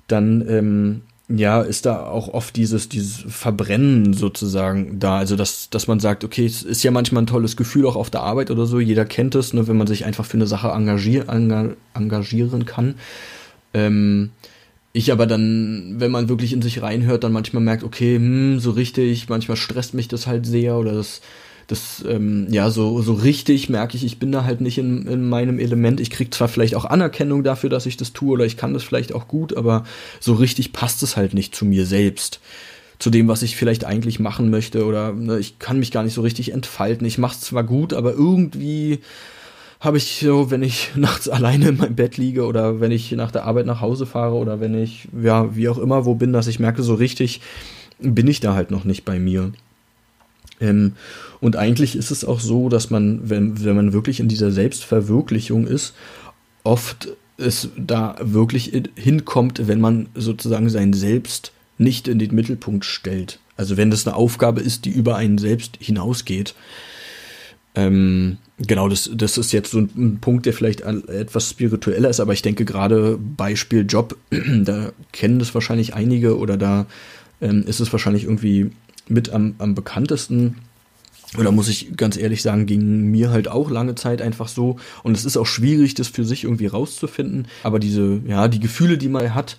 dann 0.07 0.47
ähm, 0.47 1.01
ja, 1.29 1.61
ist 1.61 1.85
da 1.85 2.05
auch 2.05 2.27
oft 2.27 2.55
dieses, 2.55 2.89
dieses 2.89 3.23
Verbrennen 3.27 4.13
sozusagen 4.13 4.99
da. 4.99 5.17
Also, 5.17 5.35
dass, 5.35 5.69
dass 5.69 5.87
man 5.87 5.99
sagt, 5.99 6.23
okay, 6.23 6.45
es 6.45 6.63
ist 6.63 6.83
ja 6.83 6.91
manchmal 6.91 7.23
ein 7.23 7.27
tolles 7.27 7.55
Gefühl 7.55 7.85
auch 7.85 7.95
auf 7.95 8.09
der 8.09 8.21
Arbeit 8.21 8.51
oder 8.51 8.65
so. 8.65 8.79
Jeder 8.79 9.05
kennt 9.05 9.33
es, 9.35 9.53
ne, 9.53 9.67
wenn 9.67 9.77
man 9.77 9.87
sich 9.87 10.05
einfach 10.05 10.25
für 10.25 10.37
eine 10.37 10.47
Sache 10.47 10.69
engagier, 10.69 11.29
engagieren 11.29 12.65
kann. 12.65 12.95
Ähm, 13.73 14.31
ich 14.93 15.11
aber 15.11 15.25
dann, 15.25 15.95
wenn 15.97 16.11
man 16.11 16.29
wirklich 16.29 16.53
in 16.53 16.61
sich 16.61 16.83
reinhört, 16.83 17.23
dann 17.23 17.33
manchmal 17.33 17.63
merkt, 17.63 17.83
okay, 17.83 18.15
hm, 18.15 18.59
so 18.59 18.71
richtig, 18.71 19.27
manchmal 19.27 19.57
stresst 19.57 19.95
mich 19.95 20.07
das 20.07 20.27
halt 20.27 20.45
sehr 20.45 20.77
oder 20.77 20.93
das, 20.93 21.21
das, 21.65 22.05
ähm, 22.07 22.47
ja, 22.51 22.69
so, 22.69 23.01
so 23.01 23.13
richtig 23.13 23.69
merke 23.69 23.97
ich, 23.97 24.05
ich 24.05 24.19
bin 24.19 24.31
da 24.31 24.43
halt 24.43 24.61
nicht 24.61 24.77
in, 24.77 25.07
in 25.07 25.27
meinem 25.27 25.57
Element. 25.57 25.99
Ich 25.99 26.11
krieg 26.11 26.31
zwar 26.31 26.47
vielleicht 26.47 26.75
auch 26.75 26.85
Anerkennung 26.85 27.43
dafür, 27.43 27.71
dass 27.71 27.87
ich 27.87 27.97
das 27.97 28.13
tue 28.13 28.33
oder 28.33 28.45
ich 28.45 28.55
kann 28.55 28.75
das 28.75 28.83
vielleicht 28.83 29.13
auch 29.13 29.27
gut, 29.27 29.57
aber 29.57 29.83
so 30.19 30.33
richtig 30.33 30.73
passt 30.73 31.01
es 31.01 31.17
halt 31.17 31.33
nicht 31.33 31.55
zu 31.55 31.65
mir 31.65 31.87
selbst. 31.87 32.39
Zu 32.99 33.09
dem, 33.09 33.27
was 33.27 33.41
ich 33.41 33.55
vielleicht 33.55 33.85
eigentlich 33.85 34.19
machen 34.19 34.51
möchte 34.51 34.85
oder 34.85 35.11
ne, 35.11 35.39
ich 35.39 35.57
kann 35.57 35.79
mich 35.79 35.91
gar 35.91 36.03
nicht 36.03 36.13
so 36.13 36.21
richtig 36.21 36.53
entfalten. 36.53 37.07
Ich 37.07 37.17
mache 37.17 37.35
es 37.35 37.41
zwar 37.41 37.63
gut, 37.63 37.93
aber 37.93 38.13
irgendwie 38.13 38.99
habe 39.83 39.97
ich 39.97 40.19
so, 40.21 40.49
wenn 40.49 40.63
ich 40.63 40.91
nachts 40.95 41.27
alleine 41.27 41.69
in 41.69 41.77
meinem 41.77 41.95
Bett 41.95 42.17
liege 42.17 42.45
oder 42.45 42.79
wenn 42.79 42.91
ich 42.91 43.11
nach 43.11 43.31
der 43.31 43.43
Arbeit 43.43 43.65
nach 43.65 43.81
Hause 43.81 44.05
fahre 44.05 44.35
oder 44.35 44.59
wenn 44.59 44.81
ich, 44.81 45.09
ja, 45.21 45.55
wie 45.55 45.67
auch 45.67 45.77
immer, 45.77 46.05
wo 46.05 46.15
bin, 46.15 46.33
dass 46.33 46.47
ich 46.47 46.59
merke, 46.59 46.81
so 46.81 46.95
richtig 46.95 47.41
bin 47.99 48.27
ich 48.27 48.39
da 48.39 48.55
halt 48.55 48.71
noch 48.71 48.85
nicht 48.85 49.05
bei 49.05 49.19
mir. 49.19 49.51
Ähm, 50.59 50.93
und 51.41 51.57
eigentlich 51.57 51.95
ist 51.95 52.11
es 52.11 52.23
auch 52.23 52.39
so, 52.39 52.69
dass 52.69 52.89
man, 52.89 53.29
wenn, 53.29 53.63
wenn 53.63 53.75
man 53.75 53.93
wirklich 53.93 54.19
in 54.21 54.29
dieser 54.29 54.51
Selbstverwirklichung 54.51 55.67
ist, 55.67 55.93
oft 56.63 57.09
es 57.37 57.69
da 57.75 58.15
wirklich 58.21 58.71
hinkommt, 58.95 59.67
wenn 59.67 59.81
man 59.81 60.07
sozusagen 60.15 60.69
sein 60.69 60.93
Selbst 60.93 61.51
nicht 61.77 62.07
in 62.07 62.19
den 62.19 62.33
Mittelpunkt 62.33 62.85
stellt. 62.85 63.39
Also 63.57 63.75
wenn 63.75 63.91
das 63.91 64.07
eine 64.07 64.15
Aufgabe 64.15 64.61
ist, 64.61 64.85
die 64.85 64.91
über 64.91 65.17
einen 65.17 65.37
selbst 65.37 65.77
hinausgeht. 65.79 66.55
Ähm, 67.75 68.37
genau, 68.59 68.87
das, 68.87 69.09
das 69.13 69.37
ist 69.37 69.51
jetzt 69.51 69.71
so 69.71 69.79
ein, 69.79 69.89
ein, 69.95 70.19
Punkt, 70.19 70.45
der 70.45 70.53
vielleicht 70.53 70.81
etwas 70.81 71.49
spiritueller 71.49 72.09
ist, 72.09 72.19
aber 72.19 72.33
ich 72.33 72.41
denke 72.41 72.65
gerade 72.65 73.17
Beispiel 73.17 73.85
Job, 73.87 74.15
da 74.29 74.91
kennen 75.11 75.39
das 75.39 75.53
wahrscheinlich 75.53 75.93
einige 75.93 76.37
oder 76.37 76.57
da 76.57 76.85
ähm, 77.41 77.63
ist 77.65 77.79
es 77.79 77.91
wahrscheinlich 77.91 78.25
irgendwie 78.25 78.71
mit 79.07 79.31
am, 79.31 79.55
am 79.57 79.75
bekanntesten. 79.75 80.57
oder 81.37 81.51
muss 81.51 81.67
ich 81.67 81.97
ganz 81.97 82.15
ehrlich 82.15 82.41
sagen, 82.41 82.67
ging 82.67 83.09
mir 83.11 83.31
halt 83.31 83.47
auch 83.47 83.71
lange 83.71 83.95
Zeit 83.95 84.21
einfach 84.21 84.47
so. 84.47 84.77
Und 85.01 85.17
es 85.17 85.25
ist 85.25 85.35
auch 85.35 85.47
schwierig, 85.47 85.95
das 85.95 86.07
für 86.07 86.23
sich 86.23 86.43
irgendwie 86.43 86.67
rauszufinden. 86.67 87.47
Aber 87.63 87.79
diese, 87.79 88.21
ja, 88.27 88.47
die 88.47 88.59
Gefühle, 88.59 88.97
die 88.97 89.09
man 89.09 89.33
hat, 89.33 89.57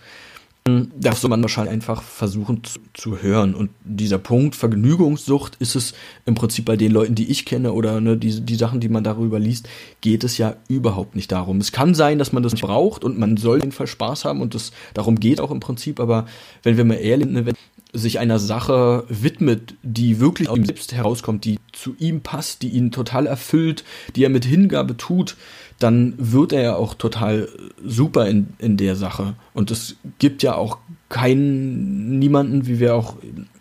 darf 0.67 1.23
man 1.25 1.43
wahrscheinlich 1.43 1.75
einfach 1.75 2.03
versuchen 2.03 2.65
zu, 2.65 2.79
zu, 2.95 3.23
hören. 3.23 3.55
Und 3.55 3.69
dieser 3.85 4.17
Punkt 4.17 4.57
Vergnügungssucht 4.57 5.57
ist 5.57 5.75
es 5.75 5.93
im 6.25 6.35
Prinzip 6.35 6.65
bei 6.65 6.79
den 6.79 6.91
Leuten, 6.91 7.15
die 7.15 7.31
ich 7.31 7.45
kenne 7.45 7.75
oder 7.75 8.01
ne, 8.01 8.17
die, 8.17 8.41
die 8.41 8.55
Sachen, 8.55 8.81
die 8.81 8.89
man 8.89 9.05
darüber 9.05 9.39
liest, 9.39 9.69
geht 10.01 10.25
es 10.25 10.39
ja 10.39 10.57
überhaupt 10.69 11.17
nicht 11.17 11.31
darum. 11.31 11.61
Es 11.61 11.71
kann 11.71 11.95
sein, 11.95 12.19
dass 12.19 12.33
man 12.33 12.43
das 12.43 12.53
nicht 12.53 12.65
braucht 12.65 13.05
und 13.05 13.19
man 13.19 13.37
soll 13.37 13.59
auf 13.59 13.65
jeden 13.65 13.77
Fall 13.77 13.87
Spaß 13.87 14.25
haben 14.25 14.41
und 14.41 14.55
das 14.55 14.73
darum 14.95 15.21
geht 15.21 15.39
auch 15.39 15.51
im 15.51 15.61
Prinzip, 15.61 16.01
aber 16.01 16.25
wenn 16.63 16.79
wir 16.79 16.87
mal 16.87 16.95
ehrlich 16.95 17.27
sind, 17.27 17.35
ne, 17.35 17.45
wenn 17.45 17.55
sich 17.93 18.19
einer 18.19 18.39
Sache 18.39 19.05
widmet, 19.09 19.75
die 19.83 20.19
wirklich 20.19 20.49
aus 20.49 20.57
ihm 20.57 20.65
selbst 20.65 20.95
herauskommt, 20.95 21.45
die 21.45 21.59
zu 21.73 21.95
ihm 21.99 22.23
passt, 22.23 22.63
die 22.63 22.71
ihn 22.71 22.91
total 22.91 23.27
erfüllt, 23.27 23.85
die 24.17 24.25
er 24.25 24.31
mit 24.31 24.47
Hingabe 24.47 24.97
tut, 24.97 25.37
dann 25.85 26.15
wird 26.17 26.55
er 26.55 26.63
ja 26.63 26.77
auch 26.77 26.95
total 26.95 27.47
super 27.85 28.27
in, 28.27 28.55
in 28.59 28.79
der 28.79 28.97
Sache. 28.97 29.35
Und 29.53 29.71
es 29.71 29.97
gibt 30.19 30.43
ja 30.43 30.55
auch 30.55 30.79
keinen, 31.11 32.19
niemanden, 32.19 32.67
wie 32.67 32.81
wir 32.81 32.95
auch 32.95 33.17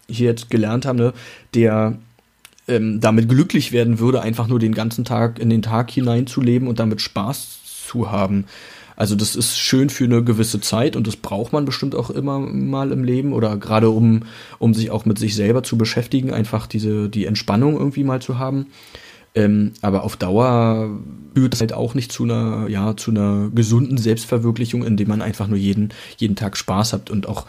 hier 0.07 0.29
jetzt 0.29 0.49
gelernt 0.49 0.85
haben, 0.85 0.97
ne, 0.97 1.13
der 1.53 1.97
ähm, 2.69 3.01
damit 3.01 3.27
glücklich 3.27 3.73
werden 3.73 3.99
würde, 3.99 4.21
einfach 4.21 4.47
nur 4.47 4.57
den 4.57 4.73
ganzen 4.73 5.03
Tag 5.03 5.37
in 5.37 5.49
den 5.49 5.61
Tag 5.61 5.91
hineinzuleben 5.91 6.69
und 6.69 6.79
damit 6.79 7.01
Spaß 7.01 7.59
zu 7.89 8.09
haben. 8.09 8.45
Also 8.95 9.15
das 9.15 9.35
ist 9.35 9.59
schön 9.59 9.89
für 9.89 10.05
eine 10.05 10.23
gewisse 10.23 10.61
Zeit 10.61 10.95
und 10.95 11.05
das 11.07 11.17
braucht 11.17 11.51
man 11.51 11.65
bestimmt 11.65 11.93
auch 11.93 12.09
immer 12.09 12.39
mal 12.39 12.93
im 12.93 13.03
Leben 13.03 13.33
oder 13.33 13.57
gerade 13.57 13.89
um, 13.89 14.21
um 14.59 14.73
sich 14.73 14.91
auch 14.91 15.03
mit 15.03 15.19
sich 15.19 15.35
selber 15.35 15.63
zu 15.63 15.77
beschäftigen, 15.77 16.31
einfach 16.31 16.67
diese, 16.67 17.09
die 17.09 17.25
Entspannung 17.25 17.75
irgendwie 17.75 18.05
mal 18.05 18.21
zu 18.21 18.39
haben. 18.39 18.67
Ähm, 19.35 19.73
aber 19.81 20.03
auf 20.03 20.15
Dauer 20.15 20.99
führt 21.33 21.53
es 21.53 21.61
halt 21.61 21.73
auch 21.73 21.95
nicht 21.95 22.11
zu 22.11 22.23
einer, 22.23 22.67
ja, 22.67 22.95
zu 22.95 23.11
einer 23.11 23.49
gesunden 23.53 23.97
Selbstverwirklichung, 23.97 24.83
indem 24.83 25.07
man 25.07 25.21
einfach 25.21 25.47
nur 25.47 25.57
jeden, 25.57 25.89
jeden 26.17 26.35
Tag 26.35 26.55
Spaß 26.55 26.93
hat 26.93 27.09
und 27.09 27.27
auch 27.27 27.45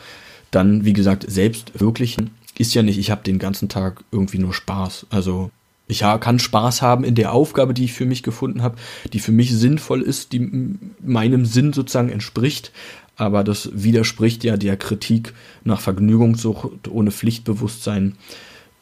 dann, 0.50 0.84
wie 0.84 0.92
gesagt, 0.92 1.26
selbstwirklichen 1.28 2.30
ist 2.56 2.74
ja 2.74 2.82
nicht, 2.82 2.98
ich 2.98 3.10
habe 3.10 3.24
den 3.24 3.38
ganzen 3.38 3.68
Tag 3.68 4.04
irgendwie 4.12 4.38
nur 4.38 4.54
Spaß. 4.54 5.06
Also 5.10 5.50
ich 5.86 6.00
kann 6.00 6.38
Spaß 6.38 6.82
haben 6.82 7.04
in 7.04 7.14
der 7.14 7.32
Aufgabe, 7.32 7.74
die 7.74 7.84
ich 7.84 7.92
für 7.92 8.06
mich 8.06 8.22
gefunden 8.22 8.62
habe, 8.62 8.76
die 9.12 9.18
für 9.18 9.32
mich 9.32 9.52
sinnvoll 9.52 10.00
ist, 10.00 10.32
die 10.32 10.78
meinem 11.02 11.44
Sinn 11.44 11.72
sozusagen 11.72 12.08
entspricht. 12.08 12.72
Aber 13.16 13.44
das 13.44 13.70
widerspricht 13.74 14.44
ja 14.44 14.56
der 14.56 14.76
Kritik 14.76 15.34
nach 15.64 15.80
Vergnügungssucht 15.80 16.88
ohne 16.88 17.10
Pflichtbewusstsein. 17.10 18.14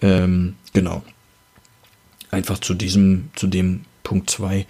Ähm, 0.00 0.54
genau 0.72 1.02
einfach 2.32 2.58
zu 2.58 2.74
diesem, 2.74 3.30
zu 3.36 3.46
dem 3.46 3.82
Punkt 4.02 4.28
2. 4.30 4.66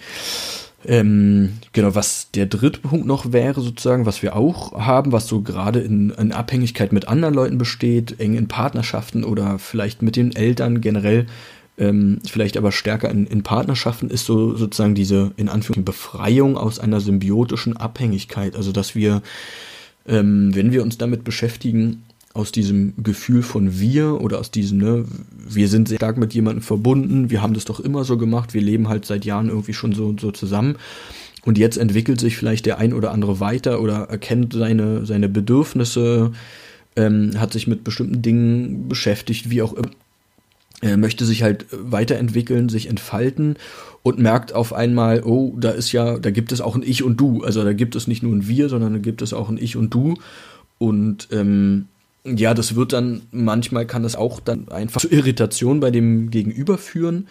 Ähm, 0.84 1.58
genau, 1.72 1.94
was 1.94 2.30
der 2.32 2.46
dritte 2.46 2.80
Punkt 2.80 3.06
noch 3.06 3.32
wäre, 3.32 3.60
sozusagen, 3.60 4.04
was 4.04 4.22
wir 4.22 4.34
auch 4.34 4.72
haben, 4.72 5.12
was 5.12 5.28
so 5.28 5.40
gerade 5.42 5.80
in, 5.80 6.10
in 6.10 6.32
Abhängigkeit 6.32 6.92
mit 6.92 7.06
anderen 7.06 7.34
Leuten 7.34 7.56
besteht, 7.56 8.18
eng 8.18 8.34
in 8.34 8.48
Partnerschaften 8.48 9.22
oder 9.22 9.60
vielleicht 9.60 10.02
mit 10.02 10.16
den 10.16 10.34
Eltern 10.34 10.80
generell, 10.80 11.26
ähm, 11.78 12.18
vielleicht 12.26 12.56
aber 12.56 12.72
stärker 12.72 13.10
in, 13.10 13.26
in 13.26 13.44
Partnerschaften, 13.44 14.10
ist 14.10 14.26
so 14.26 14.56
sozusagen 14.56 14.96
diese, 14.96 15.32
in 15.36 15.48
Anführungszeichen, 15.48 15.84
Befreiung 15.84 16.56
aus 16.56 16.80
einer 16.80 17.00
symbiotischen 17.00 17.76
Abhängigkeit. 17.76 18.56
Also, 18.56 18.72
dass 18.72 18.96
wir, 18.96 19.22
ähm, 20.06 20.52
wenn 20.54 20.72
wir 20.72 20.82
uns 20.82 20.98
damit 20.98 21.22
beschäftigen, 21.22 22.02
aus 22.34 22.52
diesem 22.52 22.94
Gefühl 23.02 23.42
von 23.42 23.78
wir 23.78 24.20
oder 24.20 24.38
aus 24.38 24.50
diesem, 24.50 24.78
ne, 24.78 25.04
wir 25.46 25.68
sind 25.68 25.88
sehr 25.88 25.98
stark 25.98 26.16
mit 26.16 26.32
jemandem 26.32 26.62
verbunden, 26.62 27.30
wir 27.30 27.42
haben 27.42 27.54
das 27.54 27.66
doch 27.66 27.80
immer 27.80 28.04
so 28.04 28.16
gemacht, 28.16 28.54
wir 28.54 28.62
leben 28.62 28.88
halt 28.88 29.04
seit 29.04 29.24
Jahren 29.24 29.48
irgendwie 29.48 29.74
schon 29.74 29.92
so 29.92 30.14
so 30.18 30.30
zusammen. 30.30 30.76
Und 31.44 31.58
jetzt 31.58 31.76
entwickelt 31.76 32.20
sich 32.20 32.36
vielleicht 32.36 32.66
der 32.66 32.78
ein 32.78 32.92
oder 32.92 33.10
andere 33.10 33.40
weiter 33.40 33.80
oder 33.80 34.04
erkennt 34.04 34.52
seine, 34.52 35.04
seine 35.04 35.28
Bedürfnisse, 35.28 36.32
ähm, 36.94 37.32
hat 37.38 37.52
sich 37.52 37.66
mit 37.66 37.84
bestimmten 37.84 38.22
Dingen 38.22 38.88
beschäftigt, 38.88 39.50
wie 39.50 39.62
auch 39.62 39.72
immer. 39.72 39.90
Er 40.82 40.96
möchte 40.96 41.24
sich 41.24 41.42
halt 41.42 41.66
weiterentwickeln, 41.70 42.68
sich 42.68 42.88
entfalten 42.88 43.56
und 44.02 44.18
merkt 44.18 44.52
auf 44.52 44.72
einmal, 44.72 45.22
oh, 45.22 45.54
da 45.56 45.70
ist 45.70 45.92
ja, 45.92 46.18
da 46.18 46.30
gibt 46.30 46.50
es 46.50 46.60
auch 46.60 46.74
ein 46.74 46.82
Ich 46.82 47.04
und 47.04 47.20
Du. 47.20 47.44
Also 47.44 47.62
da 47.62 47.72
gibt 47.72 47.94
es 47.94 48.08
nicht 48.08 48.22
nur 48.22 48.34
ein 48.34 48.48
Wir, 48.48 48.68
sondern 48.68 48.94
da 48.94 48.98
gibt 48.98 49.22
es 49.22 49.32
auch 49.32 49.48
ein 49.48 49.58
Ich 49.58 49.76
und 49.76 49.94
Du. 49.94 50.14
Und 50.78 51.28
ähm, 51.30 51.86
ja, 52.24 52.54
das 52.54 52.74
wird 52.76 52.92
dann, 52.92 53.22
manchmal 53.30 53.86
kann 53.86 54.02
das 54.02 54.16
auch 54.16 54.40
dann 54.40 54.68
einfach 54.68 55.00
zu 55.00 55.10
Irritation 55.10 55.80
bei 55.80 55.90
dem 55.90 56.30
Gegenüber 56.30 56.78
führen, 56.78 57.28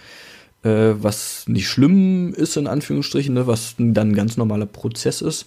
äh, 0.63 0.93
was 0.97 1.45
nicht 1.47 1.67
schlimm 1.67 2.33
ist, 2.33 2.57
in 2.57 2.67
Anführungsstrichen, 2.67 3.33
ne, 3.33 3.47
was 3.47 3.75
dann 3.77 4.09
ein 4.09 4.15
ganz 4.15 4.37
normaler 4.37 4.65
Prozess 4.65 5.21
ist. 5.21 5.45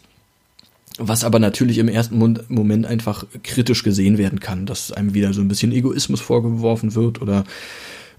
Was 0.97 1.25
aber 1.25 1.41
natürlich 1.41 1.79
im 1.79 1.89
ersten 1.89 2.17
Moment 2.49 2.87
einfach 2.87 3.27
kritisch 3.43 3.83
gesehen 3.83 4.17
werden 4.17 4.39
kann, 4.39 4.65
dass 4.65 4.93
einem 4.93 5.13
wieder 5.13 5.33
so 5.33 5.41
ein 5.41 5.49
bisschen 5.49 5.73
Egoismus 5.73 6.21
vorgeworfen 6.21 6.95
wird 6.95 7.21
oder 7.21 7.45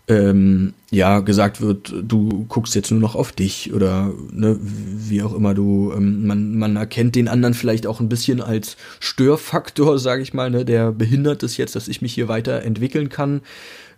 ähm, 0.08 0.74
ja 0.92 1.20
gesagt 1.20 1.62
wird, 1.62 1.94
du 2.04 2.46
guckst 2.48 2.76
jetzt 2.76 2.92
nur 2.92 3.00
noch 3.00 3.16
auf 3.16 3.32
dich 3.32 3.74
oder 3.74 4.14
ne, 4.32 4.60
wie 4.62 5.24
auch 5.24 5.34
immer 5.34 5.54
du, 5.54 5.92
ähm, 5.96 6.28
man, 6.28 6.56
man 6.58 6.76
erkennt 6.76 7.16
den 7.16 7.28
anderen 7.28 7.54
vielleicht 7.54 7.88
auch 7.88 8.00
ein 8.00 8.10
bisschen 8.10 8.42
als 8.42 8.78
Störfaktor, 9.00 9.98
sage 10.00 10.22
ich 10.22 10.34
mal, 10.34 10.52
ne, 10.52 10.64
der 10.64 10.92
behindert 10.92 11.44
es 11.44 11.58
jetzt, 11.58 11.76
dass 11.76 11.88
ich 11.88 12.02
mich 12.02 12.14
hier 12.14 12.28
weiterentwickeln 12.28 13.10
kann, 13.10 13.42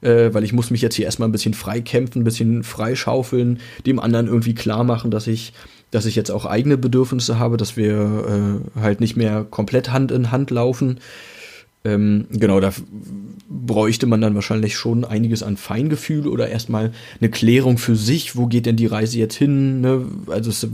äh, 0.02 0.34
weil 0.34 0.44
ich 0.44 0.54
muss 0.54 0.72
mich 0.72 0.82
jetzt 0.82 0.96
hier 0.96 1.06
erstmal 1.06 1.28
ein 1.28 1.34
bisschen 1.34 1.54
freikämpfen, 1.54 2.22
ein 2.22 2.26
bisschen 2.26 2.64
freischaufeln, 2.64 3.60
dem 3.86 4.00
anderen 4.00 4.28
irgendwie 4.28 4.56
klar 4.56 4.84
machen, 4.84 5.12
dass 5.12 5.28
ich 5.28 5.54
dass 5.90 6.06
ich 6.06 6.18
jetzt 6.18 6.32
auch 6.32 6.46
eigene 6.46 6.78
Bedürfnisse 6.78 7.40
habe, 7.40 7.56
dass 7.56 7.78
wir 7.78 8.62
äh, 8.76 8.80
halt 8.82 9.00
nicht 9.00 9.16
mehr 9.16 9.46
komplett 9.50 9.90
Hand 9.90 10.12
in 10.12 10.32
Hand 10.32 10.52
laufen. 10.52 11.00
Ähm, 11.88 12.26
genau, 12.32 12.60
da 12.60 12.74
bräuchte 13.50 14.08
man 14.08 14.20
dann 14.20 14.36
wahrscheinlich 14.36 14.76
schon 14.76 15.06
einiges 15.06 15.42
an 15.42 15.56
Feingefühl 15.56 16.28
oder 16.28 16.50
erstmal 16.50 16.92
eine 17.22 17.30
Klärung 17.30 17.78
für 17.78 17.96
sich, 17.96 18.36
wo 18.36 18.48
geht 18.48 18.66
denn 18.66 18.76
die 18.76 18.88
Reise 18.88 19.18
jetzt 19.18 19.36
hin? 19.36 19.80
Ne? 19.80 20.06
Also 20.28 20.50
es 20.50 20.68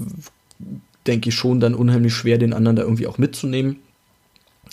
denke 1.05 1.29
ich 1.29 1.35
schon 1.35 1.59
dann 1.59 1.75
unheimlich 1.75 2.13
schwer, 2.13 2.39
den 2.39 2.53
anderen 2.53 2.75
da 2.75 2.81
irgendwie 2.81 3.05
auch 3.05 3.19
mitzunehmen, 3.19 3.77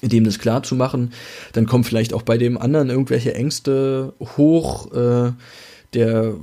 dem 0.03 0.25
das 0.25 0.39
klar 0.39 0.63
zu 0.63 0.77
machen. 0.77 1.13
Dann 1.53 1.67
kommen 1.67 1.85
vielleicht 1.85 2.15
auch 2.15 2.23
bei 2.23 2.39
dem 2.39 2.57
anderen 2.57 2.89
irgendwelche 2.89 3.35
Ängste 3.35 4.15
hoch, 4.39 4.93
äh, 4.95 5.33
der 5.93 6.35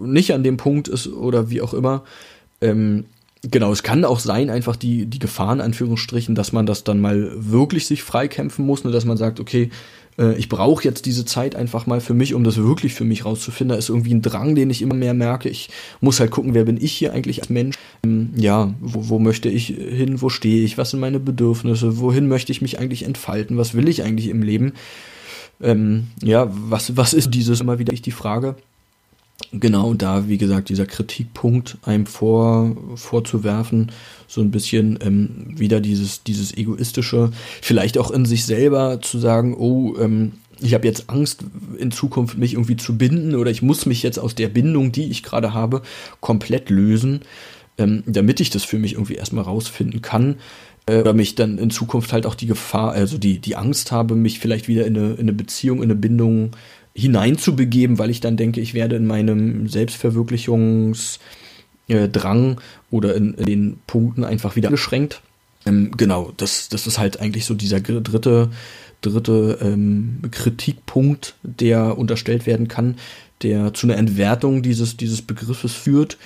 nicht 0.00 0.32
an 0.32 0.44
dem 0.44 0.56
Punkt 0.56 0.88
ist 0.88 1.08
oder 1.08 1.50
wie 1.50 1.60
auch 1.60 1.74
immer. 1.74 2.04
Ähm, 2.62 3.04
Genau, 3.44 3.72
es 3.72 3.82
kann 3.82 4.04
auch 4.04 4.20
sein, 4.20 4.50
einfach 4.50 4.76
die, 4.76 5.06
die 5.06 5.18
Gefahren, 5.18 5.60
Anführungsstrichen, 5.60 6.36
dass 6.36 6.52
man 6.52 6.64
das 6.64 6.84
dann 6.84 7.00
mal 7.00 7.32
wirklich 7.34 7.86
sich 7.86 8.04
freikämpfen 8.04 8.64
muss, 8.64 8.84
ne, 8.84 8.92
dass 8.92 9.04
man 9.04 9.16
sagt, 9.16 9.40
okay, 9.40 9.70
äh, 10.16 10.34
ich 10.34 10.48
brauche 10.48 10.84
jetzt 10.84 11.06
diese 11.06 11.24
Zeit 11.24 11.56
einfach 11.56 11.86
mal 11.86 12.00
für 12.00 12.14
mich, 12.14 12.34
um 12.34 12.44
das 12.44 12.56
wirklich 12.56 12.94
für 12.94 13.04
mich 13.04 13.24
rauszufinden. 13.24 13.74
Da 13.74 13.78
ist 13.78 13.88
irgendwie 13.88 14.14
ein 14.14 14.22
Drang, 14.22 14.54
den 14.54 14.70
ich 14.70 14.80
immer 14.80 14.94
mehr 14.94 15.14
merke. 15.14 15.48
Ich 15.48 15.70
muss 16.00 16.20
halt 16.20 16.30
gucken, 16.30 16.54
wer 16.54 16.64
bin 16.64 16.82
ich 16.82 16.92
hier 16.92 17.12
eigentlich 17.12 17.40
als 17.40 17.50
Mensch? 17.50 17.76
Ähm, 18.04 18.30
ja, 18.36 18.74
wo, 18.80 19.08
wo 19.08 19.18
möchte 19.18 19.48
ich 19.48 19.66
hin? 19.66 20.20
Wo 20.22 20.28
stehe 20.28 20.64
ich? 20.64 20.78
Was 20.78 20.90
sind 20.90 21.00
meine 21.00 21.20
Bedürfnisse? 21.20 21.98
Wohin 21.98 22.28
möchte 22.28 22.52
ich 22.52 22.62
mich 22.62 22.78
eigentlich 22.78 23.04
entfalten? 23.04 23.56
Was 23.58 23.74
will 23.74 23.88
ich 23.88 24.02
eigentlich 24.02 24.28
im 24.28 24.42
Leben? 24.42 24.74
Ähm, 25.60 26.08
ja, 26.22 26.48
was, 26.52 26.96
was 26.96 27.12
ist 27.12 27.30
dieses 27.34 27.60
immer 27.60 27.78
wieder 27.78 27.92
die 27.92 28.10
Frage? 28.10 28.56
Genau 29.52 29.94
da, 29.94 30.28
wie 30.28 30.38
gesagt, 30.38 30.68
dieser 30.68 30.86
Kritikpunkt 30.86 31.78
einem 31.82 32.06
vor, 32.06 32.76
vorzuwerfen, 32.94 33.92
so 34.26 34.40
ein 34.40 34.50
bisschen 34.50 34.98
ähm, 35.02 35.54
wieder 35.56 35.80
dieses, 35.80 36.22
dieses 36.22 36.56
egoistische, 36.56 37.30
vielleicht 37.60 37.98
auch 37.98 38.10
in 38.10 38.24
sich 38.24 38.44
selber 38.44 39.00
zu 39.00 39.18
sagen, 39.18 39.54
oh, 39.54 39.96
ähm, 39.98 40.32
ich 40.60 40.74
habe 40.74 40.86
jetzt 40.86 41.10
Angst, 41.10 41.44
in 41.76 41.90
Zukunft 41.90 42.38
mich 42.38 42.54
irgendwie 42.54 42.76
zu 42.76 42.96
binden 42.96 43.34
oder 43.34 43.50
ich 43.50 43.62
muss 43.62 43.86
mich 43.86 44.02
jetzt 44.02 44.18
aus 44.18 44.34
der 44.34 44.48
Bindung, 44.48 44.92
die 44.92 45.10
ich 45.10 45.22
gerade 45.22 45.52
habe, 45.52 45.82
komplett 46.20 46.70
lösen, 46.70 47.20
ähm, 47.78 48.04
damit 48.06 48.40
ich 48.40 48.50
das 48.50 48.64
für 48.64 48.78
mich 48.78 48.94
irgendwie 48.94 49.14
erstmal 49.14 49.44
rausfinden 49.44 50.02
kann. 50.02 50.36
Äh, 50.86 51.00
oder 51.00 51.12
mich 51.12 51.34
dann 51.34 51.58
in 51.58 51.70
Zukunft 51.70 52.12
halt 52.12 52.26
auch 52.26 52.34
die 52.34 52.46
Gefahr, 52.46 52.92
also 52.92 53.18
die, 53.18 53.38
die 53.38 53.56
Angst 53.56 53.92
habe, 53.92 54.14
mich 54.14 54.38
vielleicht 54.38 54.68
wieder 54.68 54.86
in 54.86 54.96
eine, 54.96 55.12
in 55.14 55.20
eine 55.20 55.32
Beziehung, 55.32 55.78
in 55.78 55.84
eine 55.84 55.96
Bindung 55.96 56.52
hineinzubegeben, 56.94 57.98
weil 57.98 58.10
ich 58.10 58.20
dann 58.20 58.36
denke, 58.36 58.60
ich 58.60 58.74
werde 58.74 58.96
in 58.96 59.06
meinem 59.06 59.68
Selbstverwirklichungsdrang 59.68 62.60
oder 62.90 63.14
in, 63.14 63.34
in, 63.34 63.46
den 63.46 63.78
Punkten 63.86 64.24
einfach 64.24 64.56
wieder 64.56 64.70
beschränkt. 64.70 65.22
Ähm, 65.64 65.92
genau, 65.96 66.32
das, 66.36 66.68
das 66.68 66.86
ist 66.86 66.98
halt 66.98 67.20
eigentlich 67.20 67.46
so 67.46 67.54
dieser 67.54 67.80
dritte, 67.80 68.50
dritte 69.00 69.58
ähm, 69.62 70.20
Kritikpunkt, 70.30 71.36
der 71.42 71.96
unterstellt 71.96 72.46
werden 72.46 72.68
kann, 72.68 72.96
der 73.42 73.72
zu 73.72 73.86
einer 73.86 73.96
Entwertung 73.96 74.62
dieses, 74.62 74.96
dieses 74.96 75.22
Begriffes 75.22 75.72
führt. 75.72 76.18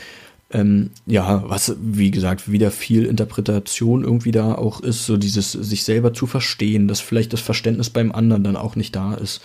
Ähm, 0.50 0.90
ja, 1.06 1.44
was, 1.46 1.76
wie 1.80 2.10
gesagt, 2.10 2.50
wieder 2.50 2.70
viel 2.70 3.04
Interpretation 3.04 4.04
irgendwie 4.04 4.30
da 4.30 4.54
auch 4.54 4.80
ist, 4.80 5.06
so 5.06 5.16
dieses 5.16 5.52
sich 5.52 5.84
selber 5.84 6.12
zu 6.12 6.26
verstehen, 6.26 6.88
dass 6.88 7.00
vielleicht 7.00 7.32
das 7.32 7.40
Verständnis 7.40 7.90
beim 7.90 8.12
anderen 8.12 8.44
dann 8.44 8.56
auch 8.56 8.76
nicht 8.76 8.94
da 8.94 9.14
ist 9.14 9.40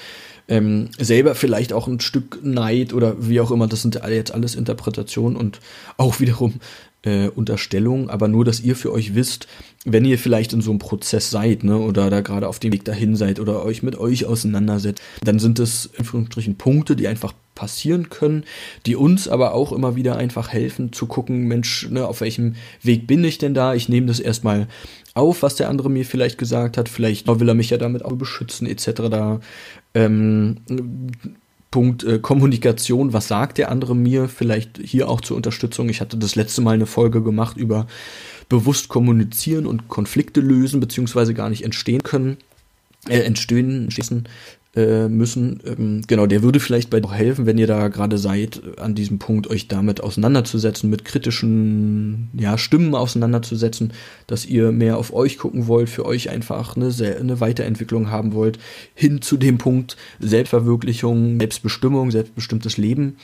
ähm, 0.52 0.90
selber 1.00 1.34
vielleicht 1.34 1.72
auch 1.72 1.88
ein 1.88 2.02
Stück 2.02 2.40
Neid 2.44 2.94
oder 2.94 3.16
wie 3.20 3.40
auch 3.40 3.52
immer, 3.52 3.68
das 3.68 3.82
sind 3.82 3.96
jetzt 3.96 4.34
alles 4.34 4.54
Interpretationen 4.54 5.38
und 5.38 5.62
auch 5.96 6.20
wiederum 6.20 6.56
äh, 7.04 7.28
Unterstellungen, 7.30 8.10
aber 8.10 8.28
nur, 8.28 8.46
dass 8.46 8.60
ihr 8.60 8.76
für 8.76 8.92
euch 8.92 9.16
wisst, 9.16 9.48
wenn 9.86 10.06
ihr 10.06 10.20
vielleicht 10.20 10.54
in 10.54 10.62
so 10.62 10.70
einem 10.70 10.80
Prozess 10.80 11.32
seid, 11.32 11.64
ne, 11.64 11.78
oder 11.78 12.10
da 12.10 12.22
gerade 12.22 12.48
auf 12.48 12.60
dem 12.60 12.72
Weg 12.72 12.86
dahin 12.86 13.16
seid 13.16 13.40
oder 13.40 13.64
euch 13.66 13.82
mit 13.82 13.98
euch 13.98 14.26
auseinandersetzt, 14.26 15.02
dann 15.24 15.40
sind 15.40 15.60
es 15.60 15.88
in 15.88 16.00
Anführungsstrichen 16.00 16.58
Punkte, 16.58 16.96
die 16.96 17.08
einfach 17.08 17.34
passieren 17.56 18.10
können, 18.10 18.44
die 18.86 18.96
uns 18.96 19.28
aber 19.28 19.54
auch 19.54 19.72
immer 19.72 19.96
wieder 19.96 20.18
einfach 20.18 20.50
helfen 20.50 20.94
zu 20.94 21.08
gucken, 21.08 21.48
Mensch, 21.48 21.90
ne, 21.90 22.08
auf 22.08 22.22
welchem 22.22 22.56
Weg 22.84 23.08
bin 23.08 23.24
ich 23.24 23.40
denn 23.40 23.54
da? 23.54 23.74
Ich 23.74 23.90
nehme 23.90 24.08
das 24.08 24.20
erstmal 24.20 24.68
auf, 25.14 25.44
was 25.44 25.56
der 25.56 25.70
andere 25.70 25.90
mir 25.90 26.06
vielleicht 26.06 26.38
gesagt 26.38 26.78
hat. 26.78 26.88
Vielleicht 26.88 27.28
will 27.28 27.50
er 27.50 27.56
mich 27.56 27.70
ja 27.70 27.78
damit 27.78 28.06
auch 28.06 28.14
beschützen, 28.14 28.68
etc. 28.68 28.86
Da 29.10 29.40
ähm, 29.94 30.58
Punkt 31.72 32.04
äh, 32.04 32.20
Kommunikation, 32.20 33.14
was 33.14 33.30
sagt 33.30 33.58
der 33.58 33.72
andere 33.72 33.96
mir? 33.96 34.28
Vielleicht 34.28 34.78
hier 34.84 35.10
auch 35.10 35.22
zur 35.22 35.38
Unterstützung. 35.38 35.88
Ich 35.88 36.02
hatte 36.02 36.18
das 36.18 36.36
letzte 36.36 36.62
Mal 36.62 36.74
eine 36.74 36.86
Folge 36.86 37.24
gemacht 37.24 37.56
über 37.56 37.88
bewusst 38.50 38.90
kommunizieren 38.90 39.66
und 39.66 39.88
Konflikte 39.88 40.42
lösen, 40.42 40.82
beziehungsweise 40.82 41.34
gar 41.34 41.50
nicht 41.50 41.64
entstehen 41.64 42.04
können, 42.04 42.36
äh, 43.08 43.20
entstehen, 43.20 43.84
entstehen 43.86 44.28
äh, 44.76 45.10
müssen. 45.10 45.60
Ähm, 45.66 46.02
genau, 46.08 46.28
der 46.28 46.44
würde 46.44 46.62
vielleicht 46.62 46.90
bei 46.90 47.04
auch 47.04 47.14
helfen, 47.14 47.46
wenn 47.46 47.58
ihr 47.58 47.68
da 47.68 47.90
gerade 47.90 48.18
seid, 48.18 48.62
an 48.80 48.96
diesem 48.96 49.20
Punkt 49.20 49.48
euch 49.48 49.68
damit 49.68 50.02
auseinanderzusetzen, 50.02 50.90
mit 50.90 51.04
kritischen 51.04 52.30
ja, 52.34 52.58
Stimmen 52.58 52.96
auseinanderzusetzen, 52.96 53.92
dass 54.28 54.46
ihr 54.46 54.72
mehr 54.72 54.98
auf 54.98 55.14
euch 55.14 55.38
gucken 55.38 55.68
wollt, 55.68 55.90
für 55.90 56.06
euch 56.06 56.30
einfach 56.30 56.78
eine, 56.78 56.94
eine 57.20 57.40
Weiterentwicklung 57.42 58.12
haben 58.12 58.34
wollt, 58.34 58.60
hin 58.96 59.22
zu 59.22 59.36
dem 59.36 59.58
Punkt 59.58 59.98
Selbstverwirklichung, 60.20 61.40
Selbstbestimmung, 61.40 62.12
selbstbestimmtes 62.12 62.78
Leben. 62.78 63.18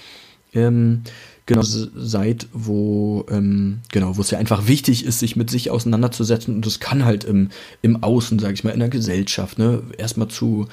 Ähm, 0.53 1.03
genau 1.45 1.61
seid, 1.63 2.47
wo 2.53 3.25
ähm, 3.29 3.79
genau, 3.91 4.17
wo 4.17 4.21
es 4.21 4.31
ja 4.31 4.37
einfach 4.37 4.67
wichtig 4.67 5.05
ist, 5.05 5.19
sich 5.19 5.35
mit 5.35 5.49
sich 5.49 5.71
auseinanderzusetzen 5.71 6.55
und 6.55 6.65
das 6.65 6.79
kann 6.79 7.05
halt 7.05 7.23
im, 7.23 7.49
im 7.81 8.03
Außen, 8.03 8.37
sage 8.37 8.53
ich 8.53 8.63
mal, 8.63 8.71
in 8.71 8.79
der 8.79 8.89
Gesellschaft, 8.89 9.57
ne, 9.57 9.81
erstmal 9.97 10.27
zu 10.27 10.67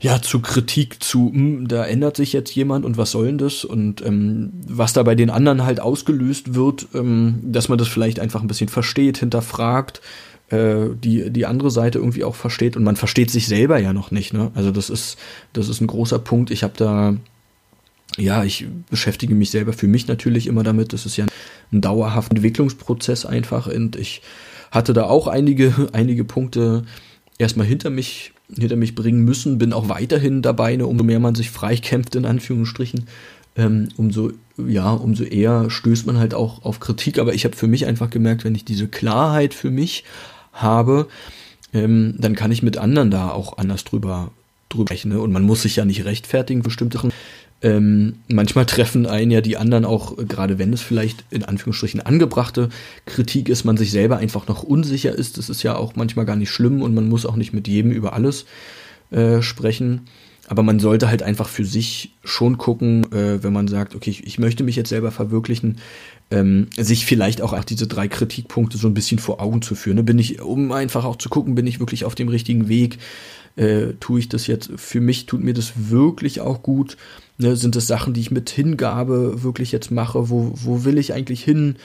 ja, 0.00 0.20
zu 0.20 0.40
Kritik 0.40 1.02
zu, 1.02 1.30
mh, 1.32 1.38
hm, 1.38 1.68
da 1.68 1.84
ändert 1.84 2.16
sich 2.16 2.32
jetzt 2.32 2.54
jemand 2.54 2.84
und 2.84 2.96
was 2.96 3.10
soll 3.10 3.26
denn 3.26 3.38
das? 3.38 3.64
Und 3.64 4.04
ähm, 4.04 4.52
was 4.66 4.92
da 4.92 5.02
bei 5.02 5.14
den 5.14 5.30
anderen 5.30 5.64
halt 5.64 5.80
ausgelöst 5.80 6.54
wird, 6.54 6.88
ähm, 6.94 7.40
dass 7.42 7.68
man 7.68 7.78
das 7.78 7.88
vielleicht 7.88 8.20
einfach 8.20 8.42
ein 8.42 8.48
bisschen 8.48 8.68
versteht, 8.68 9.18
hinterfragt, 9.18 10.00
äh, 10.48 10.90
die, 10.94 11.30
die 11.30 11.46
andere 11.46 11.70
Seite 11.70 11.98
irgendwie 11.98 12.24
auch 12.24 12.34
versteht 12.34 12.76
und 12.76 12.84
man 12.84 12.96
versteht 12.96 13.30
sich 13.30 13.46
selber 13.46 13.78
ja 13.78 13.92
noch 13.92 14.10
nicht, 14.10 14.32
ne? 14.32 14.50
Also 14.54 14.70
das 14.70 14.90
ist, 14.90 15.18
das 15.52 15.68
ist 15.68 15.80
ein 15.80 15.86
großer 15.86 16.18
Punkt. 16.18 16.50
Ich 16.50 16.62
habe 16.62 16.74
da, 16.76 17.16
ja, 18.16 18.44
ich 18.44 18.66
beschäftige 18.90 19.34
mich 19.34 19.50
selber 19.50 19.72
für 19.72 19.88
mich 19.88 20.06
natürlich 20.08 20.46
immer 20.46 20.62
damit. 20.62 20.92
Das 20.92 21.06
ist 21.06 21.16
ja 21.16 21.26
ein 21.72 21.80
dauerhafter 21.80 22.36
Entwicklungsprozess 22.36 23.26
einfach 23.26 23.66
und 23.66 23.96
ich 23.96 24.22
hatte 24.70 24.92
da 24.92 25.04
auch 25.04 25.26
einige, 25.26 25.88
einige 25.92 26.24
Punkte 26.24 26.84
erstmal 27.38 27.66
hinter 27.66 27.90
mich 27.90 28.32
hinter 28.54 28.76
mich 28.76 28.94
bringen 28.94 29.24
müssen, 29.24 29.58
bin 29.58 29.72
auch 29.72 29.88
weiterhin 29.88 30.42
dabei, 30.42 30.76
ne, 30.76 30.86
umso 30.86 31.04
mehr 31.04 31.20
man 31.20 31.34
sich 31.34 31.50
freikämpft, 31.50 32.14
in 32.14 32.24
Anführungsstrichen, 32.24 33.06
ähm, 33.56 33.88
umso, 33.96 34.32
ja, 34.56 34.92
umso 34.92 35.24
eher 35.24 35.70
stößt 35.70 36.06
man 36.06 36.18
halt 36.18 36.34
auch 36.34 36.64
auf 36.64 36.80
Kritik. 36.80 37.18
Aber 37.18 37.34
ich 37.34 37.44
habe 37.44 37.56
für 37.56 37.66
mich 37.66 37.86
einfach 37.86 38.10
gemerkt, 38.10 38.44
wenn 38.44 38.54
ich 38.54 38.64
diese 38.64 38.88
Klarheit 38.88 39.54
für 39.54 39.70
mich 39.70 40.04
habe, 40.52 41.08
ähm, 41.72 42.14
dann 42.18 42.34
kann 42.34 42.52
ich 42.52 42.62
mit 42.62 42.78
anderen 42.78 43.10
da 43.10 43.30
auch 43.30 43.58
anders 43.58 43.84
drüber, 43.84 44.30
drüber 44.68 44.86
sprechen. 44.86 45.12
Ne? 45.12 45.20
Und 45.20 45.32
man 45.32 45.42
muss 45.42 45.62
sich 45.62 45.76
ja 45.76 45.84
nicht 45.84 46.04
rechtfertigen, 46.04 46.62
bestimmte 46.62 46.98
Sachen. 46.98 47.12
Ähm, 47.62 48.16
manchmal 48.28 48.66
treffen 48.66 49.06
einen 49.06 49.30
ja 49.30 49.40
die 49.40 49.56
anderen 49.56 49.84
auch, 49.84 50.16
gerade 50.16 50.58
wenn 50.58 50.72
es 50.72 50.82
vielleicht 50.82 51.24
in 51.30 51.44
Anführungsstrichen 51.44 52.00
angebrachte 52.00 52.68
Kritik 53.06 53.48
ist, 53.48 53.64
man 53.64 53.76
sich 53.76 53.90
selber 53.90 54.18
einfach 54.18 54.46
noch 54.46 54.62
unsicher 54.62 55.12
ist. 55.12 55.38
Das 55.38 55.48
ist 55.48 55.62
ja 55.62 55.76
auch 55.76 55.96
manchmal 55.96 56.26
gar 56.26 56.36
nicht 56.36 56.50
schlimm 56.50 56.82
und 56.82 56.94
man 56.94 57.08
muss 57.08 57.26
auch 57.26 57.36
nicht 57.36 57.52
mit 57.52 57.68
jedem 57.68 57.90
über 57.90 58.12
alles 58.12 58.46
äh, 59.10 59.42
sprechen. 59.42 60.02
Aber 60.48 60.62
man 60.62 60.78
sollte 60.78 61.08
halt 61.08 61.22
einfach 61.22 61.48
für 61.48 61.64
sich 61.64 62.12
schon 62.22 62.56
gucken, 62.56 63.10
äh, 63.12 63.42
wenn 63.42 63.52
man 63.52 63.66
sagt, 63.66 63.96
okay, 63.96 64.10
ich, 64.10 64.26
ich, 64.26 64.38
möchte 64.38 64.62
mich 64.62 64.76
jetzt 64.76 64.90
selber 64.90 65.10
verwirklichen, 65.10 65.78
ähm, 66.30 66.68
sich 66.76 67.04
vielleicht 67.04 67.42
auch 67.42 67.58
diese 67.64 67.88
drei 67.88 68.06
Kritikpunkte 68.06 68.78
so 68.78 68.86
ein 68.86 68.94
bisschen 68.94 69.18
vor 69.18 69.40
Augen 69.40 69.60
zu 69.60 69.74
führen. 69.74 69.96
Ne? 69.96 70.02
Bin 70.04 70.18
ich, 70.18 70.40
um 70.40 70.70
einfach 70.70 71.04
auch 71.04 71.16
zu 71.16 71.28
gucken, 71.28 71.56
bin 71.56 71.66
ich 71.66 71.80
wirklich 71.80 72.04
auf 72.04 72.14
dem 72.14 72.28
richtigen 72.28 72.68
Weg? 72.68 72.98
Äh, 73.56 73.94
tue 74.00 74.20
ich 74.20 74.28
das 74.28 74.46
jetzt 74.46 74.70
für 74.76 75.00
mich, 75.00 75.26
tut 75.26 75.42
mir 75.42 75.54
das 75.54 75.72
wirklich 75.76 76.40
auch 76.40 76.62
gut? 76.62 76.96
Ne, 77.38 77.56
sind 77.56 77.74
es 77.76 77.86
Sachen, 77.86 78.14
die 78.14 78.20
ich 78.20 78.30
mit 78.30 78.50
Hingabe 78.50 79.42
wirklich 79.42 79.72
jetzt 79.72 79.90
mache? 79.90 80.30
Wo, 80.30 80.52
wo 80.54 80.84
will 80.84 80.98
ich 80.98 81.12
eigentlich 81.12 81.42
hin? 81.42 81.76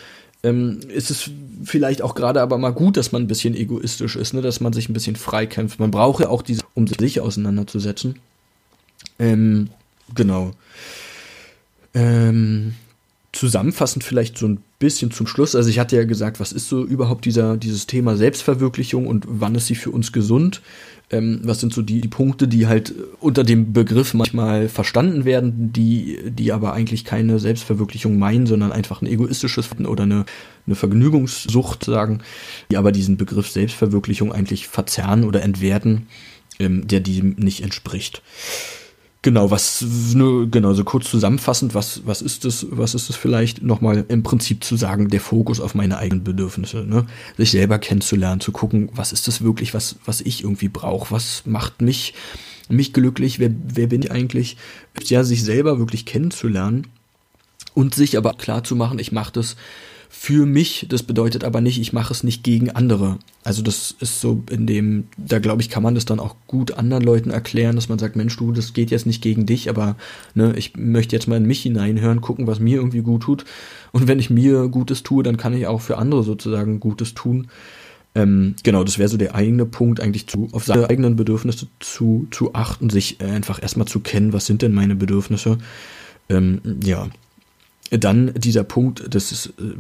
Ähm, 0.44 0.80
ist 0.90 1.12
es 1.12 1.30
vielleicht 1.64 2.02
auch 2.02 2.16
gerade 2.16 2.42
aber 2.42 2.58
mal 2.58 2.72
gut, 2.72 2.98
dass 2.98 3.12
man 3.12 3.24
ein 3.24 3.28
bisschen 3.28 3.56
egoistisch 3.56 4.16
ist, 4.16 4.34
ne? 4.34 4.42
dass 4.42 4.60
man 4.60 4.74
sich 4.74 4.90
ein 4.90 4.94
bisschen 4.94 5.16
freikämpft. 5.16 5.80
Man 5.80 5.92
braucht 5.92 6.22
ja 6.22 6.30
auch 6.30 6.42
diese, 6.42 6.64
um 6.74 6.88
sich 6.88 7.22
auseinanderzusetzen. 7.22 8.16
Ähm, 9.20 9.70
genau. 10.16 10.52
Ähm, 11.94 12.74
zusammenfassend 13.32 14.04
vielleicht 14.04 14.38
so 14.38 14.48
ein 14.48 14.64
bisschen 14.82 15.12
zum 15.12 15.28
Schluss. 15.28 15.56
Also 15.56 15.70
ich 15.70 15.80
hatte 15.80 15.96
ja 15.96 16.04
gesagt, 16.04 16.42
was 16.42 16.52
ist 16.52 16.68
so 16.68 16.84
überhaupt 16.84 17.24
dieser, 17.24 17.56
dieses 17.56 17.88
Thema 17.88 18.18
Selbstverwirklichung 18.18 19.08
und 19.08 19.26
wann 19.30 19.56
ist 19.56 19.68
sie 19.68 19.76
für 19.76 19.92
uns 19.92 20.12
gesund? 20.12 20.62
Ähm, 21.12 21.42
was 21.44 21.60
sind 21.60 21.74
so 21.74 21.82
die, 21.82 22.02
die, 22.02 22.08
Punkte, 22.08 22.48
die 22.48 22.68
halt 22.68 22.94
unter 23.20 23.44
dem 23.44 23.74
Begriff 23.74 24.14
manchmal 24.14 24.70
verstanden 24.70 25.24
werden, 25.24 25.72
die, 25.72 26.18
die 26.26 26.52
aber 26.52 26.74
eigentlich 26.74 27.06
keine 27.06 27.38
Selbstverwirklichung 27.40 28.18
meinen, 28.18 28.48
sondern 28.48 28.72
einfach 28.72 29.02
ein 29.02 29.08
egoistisches 29.08 29.70
oder 29.86 30.04
eine, 30.04 30.26
eine 30.66 30.76
Vergnügungssucht 30.76 31.86
sagen, 31.86 32.22
die 32.72 32.78
aber 32.78 32.92
diesen 32.92 33.18
Begriff 33.18 33.50
Selbstverwirklichung 33.50 34.32
eigentlich 34.32 34.68
verzerren 34.68 35.24
oder 35.24 35.44
entwerten, 35.44 36.08
ähm, 36.60 36.88
der 36.88 37.02
diesem 37.02 37.36
nicht 37.38 37.62
entspricht. 37.62 38.22
Genau, 39.24 39.52
was 39.52 39.84
nur 40.16 40.50
genau 40.50 40.74
so 40.74 40.84
kurz 40.84 41.08
zusammenfassend, 41.12 41.76
was 41.76 42.02
was 42.06 42.24
ist 42.24 42.44
das, 42.44 42.66
was 42.72 42.96
ist 42.96 43.08
das 43.08 43.16
vielleicht 43.16 43.62
nochmal 43.62 44.04
im 44.08 44.24
Prinzip 44.24 44.64
zu 44.64 44.76
sagen, 44.76 45.10
der 45.10 45.22
Fokus 45.22 45.60
auf 45.60 45.76
meine 45.76 46.00
eigenen 46.00 46.24
Bedürfnisse, 46.24 46.84
ne? 46.86 47.06
sich 47.38 47.52
selber 47.52 47.78
kennenzulernen, 47.78 48.42
zu 48.42 48.52
gucken, 48.52 48.90
was 48.96 49.12
ist 49.12 49.28
das 49.28 49.44
wirklich, 49.44 49.76
was 49.76 49.98
was 50.06 50.22
ich 50.22 50.44
irgendwie 50.44 50.70
brauche, 50.70 51.12
was 51.12 51.44
macht 51.46 51.84
mich 51.84 52.16
mich 52.68 52.94
glücklich, 52.94 53.38
wer 53.38 53.52
wer 53.68 53.88
bin 53.88 54.02
ich 54.02 54.12
eigentlich, 54.12 54.58
ja 55.04 55.24
sich 55.24 55.44
selber 55.44 55.78
wirklich 55.78 56.08
kennenzulernen 56.08 56.88
und 57.76 57.94
sich 57.94 58.18
aber 58.18 58.34
klar 58.34 58.64
zu 58.64 58.76
machen, 58.76 58.98
ich 58.98 59.12
mache 59.12 59.34
das 59.34 59.56
für 60.14 60.46
mich. 60.46 60.86
Das 60.90 61.04
bedeutet 61.04 61.46
aber 61.46 61.62
nicht, 61.62 61.80
ich 61.80 61.94
mache 61.94 62.14
es 62.14 62.24
nicht 62.24 62.44
gegen 62.44 62.70
andere. 62.70 63.18
Also 63.44 63.64
das 63.64 63.96
ist 64.02 64.20
so 64.20 64.44
in 64.52 64.68
dem, 64.68 65.06
da 65.18 65.40
glaube 65.40 65.62
ich, 65.62 65.70
kann 65.70 65.82
man 65.82 65.96
das 65.96 66.06
dann 66.06 66.20
auch 66.20 66.36
gut 66.48 66.74
anderen 66.74 67.02
Leuten 67.02 67.32
erklären, 67.32 67.76
dass 67.78 67.88
man 67.88 67.98
sagt, 67.98 68.18
Mensch, 68.18 68.36
du, 68.36 68.52
das 68.52 68.74
geht 68.74 68.92
jetzt 68.92 69.08
nicht 69.08 69.24
gegen 69.24 69.46
dich, 69.46 69.70
aber 69.70 69.96
ne, 70.36 70.54
ich 70.58 70.76
möchte 70.76 71.16
jetzt 71.16 71.28
mal 71.28 71.38
in 71.38 71.48
mich 71.48 71.62
hineinhören, 71.62 72.20
gucken, 72.20 72.46
was 72.46 72.60
mir 72.60 72.76
irgendwie 72.76 73.02
gut 73.02 73.24
tut. 73.24 73.46
Und 73.94 74.08
wenn 74.08 74.20
ich 74.20 74.30
mir 74.30 74.68
Gutes 74.68 75.02
tue, 75.02 75.24
dann 75.24 75.38
kann 75.38 75.54
ich 75.54 75.66
auch 75.66 75.82
für 75.82 75.98
andere 75.98 76.24
sozusagen 76.24 76.82
Gutes 76.82 77.14
tun. 77.14 77.48
Ähm, 78.14 78.56
genau, 78.64 78.84
das 78.84 79.00
wäre 79.00 79.10
so 79.10 79.18
der 79.18 79.34
eigene 79.34 79.66
Punkt, 79.66 80.02
eigentlich 80.02 80.28
zu, 80.28 80.50
auf 80.52 80.66
seine 80.66 80.90
eigenen 80.90 81.16
Bedürfnisse 81.16 81.68
zu, 81.80 82.28
zu 82.32 82.54
achten, 82.54 82.90
sich 82.90 83.22
einfach 83.22 83.62
erstmal 83.62 83.88
zu 83.88 84.02
kennen, 84.02 84.34
was 84.34 84.46
sind 84.46 84.62
denn 84.62 84.74
meine 84.74 84.96
Bedürfnisse. 84.96 85.58
Ähm, 86.30 86.60
ja, 86.84 87.08
dann 87.90 88.34
dieser 88.36 88.66
Punkt, 88.66 89.06
das 89.10 89.32
ist 89.32 89.54
äh, 89.58 89.74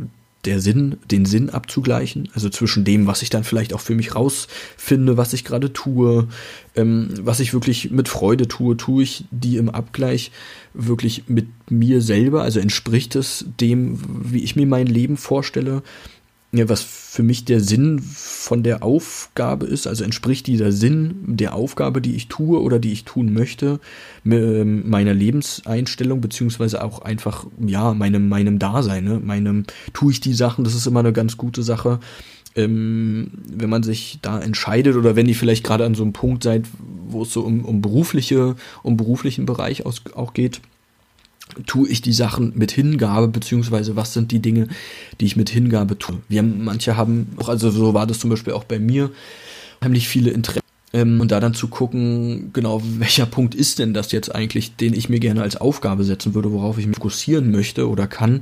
der 0.45 0.59
Sinn, 0.59 0.97
den 1.09 1.25
Sinn 1.25 1.49
abzugleichen, 1.49 2.29
also 2.33 2.49
zwischen 2.49 2.83
dem, 2.83 3.07
was 3.07 3.21
ich 3.21 3.29
dann 3.29 3.43
vielleicht 3.43 3.73
auch 3.73 3.79
für 3.79 3.95
mich 3.95 4.15
rausfinde, 4.15 5.17
was 5.17 5.33
ich 5.33 5.45
gerade 5.45 5.71
tue, 5.71 6.27
ähm, 6.75 7.09
was 7.21 7.39
ich 7.39 7.53
wirklich 7.53 7.91
mit 7.91 8.09
Freude 8.09 8.47
tue, 8.47 8.75
tue 8.75 9.03
ich 9.03 9.25
die 9.29 9.57
im 9.57 9.69
Abgleich 9.69 10.31
wirklich 10.73 11.25
mit 11.27 11.47
mir 11.69 12.01
selber, 12.01 12.43
also 12.43 12.59
entspricht 12.59 13.15
es 13.15 13.45
dem, 13.59 13.99
wie 14.31 14.43
ich 14.43 14.55
mir 14.55 14.65
mein 14.65 14.87
Leben 14.87 15.17
vorstelle, 15.17 15.83
ja, 16.53 16.67
was 16.67 16.81
für 16.81 17.23
mich 17.23 17.45
der 17.45 17.61
Sinn 17.61 17.99
von 18.01 18.61
der 18.61 18.83
Aufgabe 18.83 19.65
ist, 19.65 19.87
also 19.87 20.03
entspricht 20.03 20.47
dieser 20.47 20.73
Sinn 20.73 21.15
der 21.25 21.55
Aufgabe, 21.55 22.01
die 22.01 22.15
ich 22.15 22.27
tue 22.27 22.61
oder 22.61 22.77
die 22.77 22.91
ich 22.91 23.05
tun 23.05 23.31
möchte, 23.31 23.79
meiner 24.23 25.13
Lebenseinstellung, 25.13 26.19
beziehungsweise 26.19 26.83
auch 26.83 26.99
einfach, 26.99 27.47
ja, 27.65 27.93
meinem, 27.93 28.27
meinem 28.27 28.59
Dasein, 28.59 29.05
ne? 29.05 29.21
meinem, 29.23 29.65
tue 29.93 30.11
ich 30.11 30.19
die 30.19 30.33
Sachen, 30.33 30.65
das 30.65 30.75
ist 30.75 30.87
immer 30.87 30.99
eine 30.99 31.13
ganz 31.13 31.37
gute 31.37 31.63
Sache. 31.63 31.99
Ähm, 32.53 33.31
wenn 33.47 33.69
man 33.69 33.81
sich 33.81 34.19
da 34.21 34.37
entscheidet 34.37 34.97
oder 34.97 35.15
wenn 35.15 35.29
ihr 35.29 35.35
vielleicht 35.35 35.63
gerade 35.63 35.85
an 35.85 35.95
so 35.95 36.03
einem 36.03 36.11
Punkt 36.11 36.43
seid, 36.43 36.65
wo 37.07 37.21
es 37.21 37.31
so 37.31 37.41
um, 37.43 37.63
um 37.63 37.81
berufliche, 37.81 38.57
um 38.83 38.97
beruflichen 38.97 39.45
Bereich 39.45 39.85
aus, 39.85 40.01
auch 40.15 40.33
geht, 40.33 40.59
tue 41.65 41.89
ich 41.89 42.01
die 42.01 42.13
Sachen 42.13 42.53
mit 42.55 42.71
Hingabe, 42.71 43.27
beziehungsweise 43.27 43.95
was 43.95 44.13
sind 44.13 44.31
die 44.31 44.39
Dinge, 44.39 44.67
die 45.19 45.25
ich 45.25 45.35
mit 45.35 45.49
Hingabe 45.49 45.97
tue. 45.97 46.17
Wir 46.29 46.39
haben, 46.39 46.63
manche 46.63 46.97
haben, 46.97 47.27
auch, 47.37 47.49
also 47.49 47.69
so 47.71 47.93
war 47.93 48.07
das 48.07 48.19
zum 48.19 48.29
Beispiel 48.29 48.53
auch 48.53 48.63
bei 48.63 48.79
mir, 48.79 49.11
heimlich 49.83 50.07
viele 50.07 50.31
Interessen 50.31 50.61
Ähm, 50.93 51.21
und 51.21 51.31
da 51.31 51.39
dann 51.39 51.53
zu 51.53 51.69
gucken, 51.69 52.51
genau, 52.51 52.81
welcher 52.83 53.25
Punkt 53.25 53.55
ist 53.55 53.79
denn 53.79 53.93
das 53.93 54.11
jetzt 54.11 54.33
eigentlich, 54.35 54.75
den 54.75 54.93
ich 54.93 55.07
mir 55.07 55.19
gerne 55.19 55.41
als 55.41 55.55
Aufgabe 55.55 56.03
setzen 56.03 56.33
würde, 56.33 56.51
worauf 56.51 56.77
ich 56.77 56.85
mich 56.85 56.97
fokussieren 56.97 57.49
möchte 57.49 57.87
oder 57.89 58.07
kann. 58.07 58.41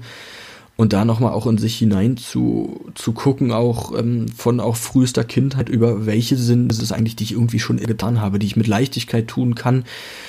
Und 0.80 0.94
da 0.94 1.04
nochmal 1.04 1.34
auch 1.34 1.46
in 1.46 1.58
sich 1.58 1.78
hinein 1.78 2.16
zu, 2.16 2.90
zu 2.96 3.12
gucken, 3.12 3.52
auch 3.52 3.92
ähm, 4.00 4.30
von 4.30 4.62
auch 4.62 4.78
frühester 4.78 5.26
Kindheit 5.26 5.68
über 5.68 6.06
welche 6.06 6.38
sind 6.38 6.72
es 6.72 6.94
eigentlich, 6.94 7.18
die 7.18 7.26
ich 7.26 7.34
irgendwie 7.34 7.60
schon 7.60 7.76
getan 7.80 8.22
habe, 8.22 8.40
die 8.40 8.46
ich 8.46 8.56
mit 8.56 8.66
Leichtigkeit 8.66 9.28
tun 9.28 9.56
kann, 9.56 9.84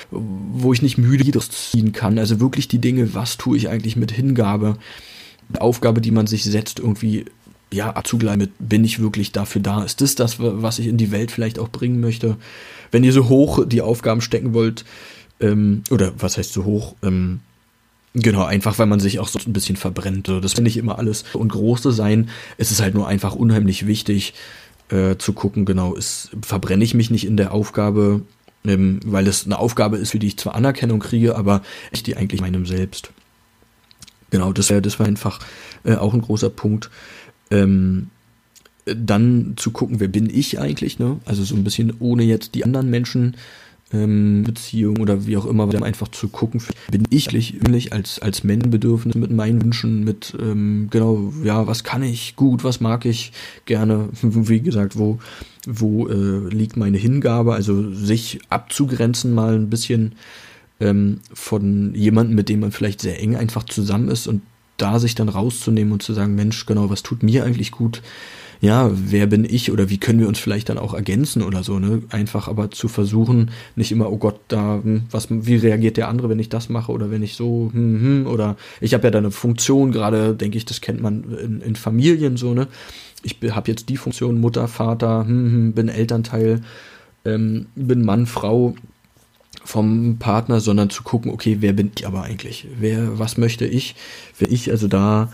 wo 0.09 0.73
ich 0.73 0.81
nicht 0.81 0.97
müde 0.97 1.23
ziehen 1.39 1.93
kann. 1.93 2.19
Also 2.19 2.41
wirklich 2.41 2.67
die 2.67 2.79
Dinge, 2.79 3.13
was 3.13 3.37
tue 3.37 3.55
ich 3.55 3.69
eigentlich 3.69 3.95
mit 3.95 4.11
Hingabe, 4.11 4.75
Aufgabe, 5.57 6.01
die 6.01 6.11
man 6.11 6.27
sich 6.27 6.43
setzt, 6.43 6.79
irgendwie 6.79 7.23
ja, 7.71 7.95
zugleich 8.03 8.35
mit, 8.35 8.51
bin 8.59 8.83
ich 8.83 8.99
wirklich 8.99 9.31
dafür 9.31 9.61
da? 9.61 9.85
Ist 9.85 10.01
das 10.01 10.15
das, 10.15 10.35
was 10.37 10.79
ich 10.79 10.87
in 10.87 10.97
die 10.97 11.11
Welt 11.11 11.31
vielleicht 11.31 11.59
auch 11.59 11.69
bringen 11.69 12.01
möchte? 12.01 12.35
Wenn 12.91 13.05
ihr 13.05 13.13
so 13.13 13.29
hoch 13.29 13.65
die 13.65 13.81
Aufgaben 13.81 14.19
stecken 14.19 14.53
wollt, 14.53 14.83
ähm, 15.39 15.83
oder 15.91 16.11
was 16.17 16.37
heißt 16.37 16.51
so 16.51 16.65
hoch, 16.65 16.95
ähm, 17.03 17.39
Genau, 18.13 18.43
einfach 18.43 18.77
weil 18.77 18.87
man 18.87 18.99
sich 18.99 19.19
auch 19.19 19.29
so 19.29 19.39
ein 19.39 19.53
bisschen 19.53 19.77
verbrennt. 19.77 20.27
Das 20.27 20.53
finde 20.53 20.69
ich 20.69 20.77
immer 20.77 20.99
alles. 20.99 21.23
Und 21.33 21.49
große 21.49 21.91
sein, 21.93 22.29
es 22.57 22.71
ist 22.71 22.81
halt 22.81 22.93
nur 22.93 23.07
einfach 23.07 23.35
unheimlich 23.35 23.87
wichtig 23.87 24.33
äh, 24.89 25.15
zu 25.17 25.31
gucken, 25.31 25.63
genau, 25.65 25.93
ist, 25.93 26.31
verbrenne 26.41 26.83
ich 26.83 26.93
mich 26.93 27.09
nicht 27.09 27.25
in 27.25 27.37
der 27.37 27.53
Aufgabe, 27.53 28.23
ähm, 28.65 28.99
weil 29.05 29.27
es 29.27 29.45
eine 29.45 29.59
Aufgabe 29.59 29.97
ist, 29.97 30.11
für 30.11 30.19
die 30.19 30.27
ich 30.27 30.37
zwar 30.37 30.55
Anerkennung 30.55 30.99
kriege, 30.99 31.37
aber 31.37 31.61
ich 31.91 32.03
die 32.03 32.17
eigentlich 32.17 32.41
meinem 32.41 32.65
selbst. 32.65 33.11
Genau, 34.29 34.51
das, 34.51 34.67
das 34.67 34.99
war 34.99 35.05
einfach 35.05 35.39
äh, 35.85 35.95
auch 35.95 36.13
ein 36.13 36.21
großer 36.21 36.49
Punkt. 36.49 36.89
Ähm, 37.49 38.09
dann 38.85 39.53
zu 39.57 39.71
gucken, 39.71 39.99
wer 39.99 40.07
bin 40.07 40.29
ich 40.29 40.59
eigentlich, 40.59 40.99
ne? 40.99 41.19
Also 41.25 41.43
so 41.43 41.55
ein 41.55 41.63
bisschen 41.63 41.93
ohne 41.99 42.23
jetzt 42.23 42.55
die 42.55 42.63
anderen 42.63 42.89
Menschen 42.89 43.37
ähm, 43.93 44.43
Beziehung 44.43 44.97
oder 44.99 45.25
wie 45.25 45.37
auch 45.37 45.45
immer, 45.45 45.69
einfach 45.83 46.07
zu 46.07 46.29
gucken, 46.29 46.61
bin 46.89 47.03
ich 47.09 47.29
eigentlich 47.29 47.93
als, 47.93 48.19
als 48.19 48.43
Menschenbedürfnis 48.43 49.15
mit 49.15 49.31
meinen 49.31 49.61
Wünschen, 49.61 50.03
mit 50.03 50.35
ähm, 50.39 50.87
genau, 50.89 51.33
ja, 51.43 51.67
was 51.67 51.83
kann 51.83 52.03
ich? 52.03 52.35
Gut, 52.35 52.63
was 52.63 52.79
mag 52.79 53.05
ich 53.05 53.31
gerne, 53.65 54.09
wie 54.21 54.61
gesagt, 54.61 54.97
wo, 54.97 55.19
wo 55.67 56.07
äh, 56.07 56.49
liegt 56.49 56.77
meine 56.77 56.97
Hingabe, 56.97 57.53
also 57.53 57.91
sich 57.91 58.39
abzugrenzen 58.49 59.33
mal 59.33 59.55
ein 59.55 59.69
bisschen 59.69 60.13
ähm, 60.79 61.19
von 61.33 61.93
jemandem, 61.93 62.35
mit 62.35 62.49
dem 62.49 62.61
man 62.61 62.71
vielleicht 62.71 63.01
sehr 63.01 63.19
eng 63.21 63.35
einfach 63.35 63.63
zusammen 63.63 64.09
ist 64.09 64.27
und 64.27 64.41
da 64.77 64.99
sich 64.99 65.15
dann 65.15 65.29
rauszunehmen 65.29 65.93
und 65.93 66.01
zu 66.01 66.13
sagen, 66.13 66.35
Mensch, 66.35 66.65
genau, 66.65 66.89
was 66.89 67.03
tut 67.03 67.23
mir 67.23 67.45
eigentlich 67.45 67.71
gut? 67.71 68.01
Ja, 68.61 68.91
wer 68.93 69.25
bin 69.25 69.43
ich 69.43 69.71
oder 69.71 69.89
wie 69.89 69.97
können 69.97 70.19
wir 70.19 70.27
uns 70.27 70.37
vielleicht 70.37 70.69
dann 70.69 70.77
auch 70.77 70.93
ergänzen 70.93 71.41
oder 71.41 71.63
so, 71.63 71.79
ne? 71.79 72.03
Einfach 72.09 72.47
aber 72.47 72.69
zu 72.69 72.87
versuchen, 72.87 73.49
nicht 73.75 73.91
immer, 73.91 74.11
oh 74.11 74.17
Gott, 74.17 74.39
da, 74.49 74.79
hm, 74.83 75.03
was, 75.09 75.27
wie 75.31 75.55
reagiert 75.55 75.97
der 75.97 76.07
andere, 76.07 76.29
wenn 76.29 76.37
ich 76.37 76.49
das 76.49 76.69
mache 76.69 76.91
oder 76.91 77.09
wenn 77.09 77.23
ich 77.23 77.33
so, 77.33 77.71
hm, 77.73 78.01
hm, 78.01 78.27
oder 78.27 78.57
ich 78.79 78.93
habe 78.93 79.05
ja 79.05 79.11
da 79.11 79.17
eine 79.17 79.31
Funktion, 79.31 79.91
gerade 79.91 80.35
denke 80.35 80.59
ich, 80.59 80.65
das 80.65 80.79
kennt 80.79 81.01
man 81.01 81.23
in, 81.43 81.61
in 81.61 81.75
Familien 81.75 82.37
so, 82.37 82.53
ne? 82.53 82.67
Ich 83.23 83.37
habe 83.51 83.71
jetzt 83.71 83.89
die 83.89 83.97
Funktion 83.97 84.39
Mutter, 84.39 84.67
Vater, 84.67 85.25
hm, 85.25 85.51
hm, 85.51 85.73
bin 85.73 85.89
Elternteil, 85.89 86.61
ähm, 87.25 87.65
bin 87.75 88.05
Mann, 88.05 88.27
Frau, 88.27 88.75
vom 89.63 90.17
Partner, 90.19 90.59
sondern 90.59 90.89
zu 90.91 91.01
gucken, 91.03 91.31
okay, 91.31 91.57
wer 91.61 91.73
bin 91.73 91.91
ich 91.95 92.05
aber 92.05 92.23
eigentlich? 92.23 92.67
Wer, 92.79 93.17
was 93.17 93.37
möchte 93.37 93.65
ich? 93.65 93.95
Wer 94.37 94.51
ich 94.51 94.69
also 94.71 94.87
da 94.87 95.31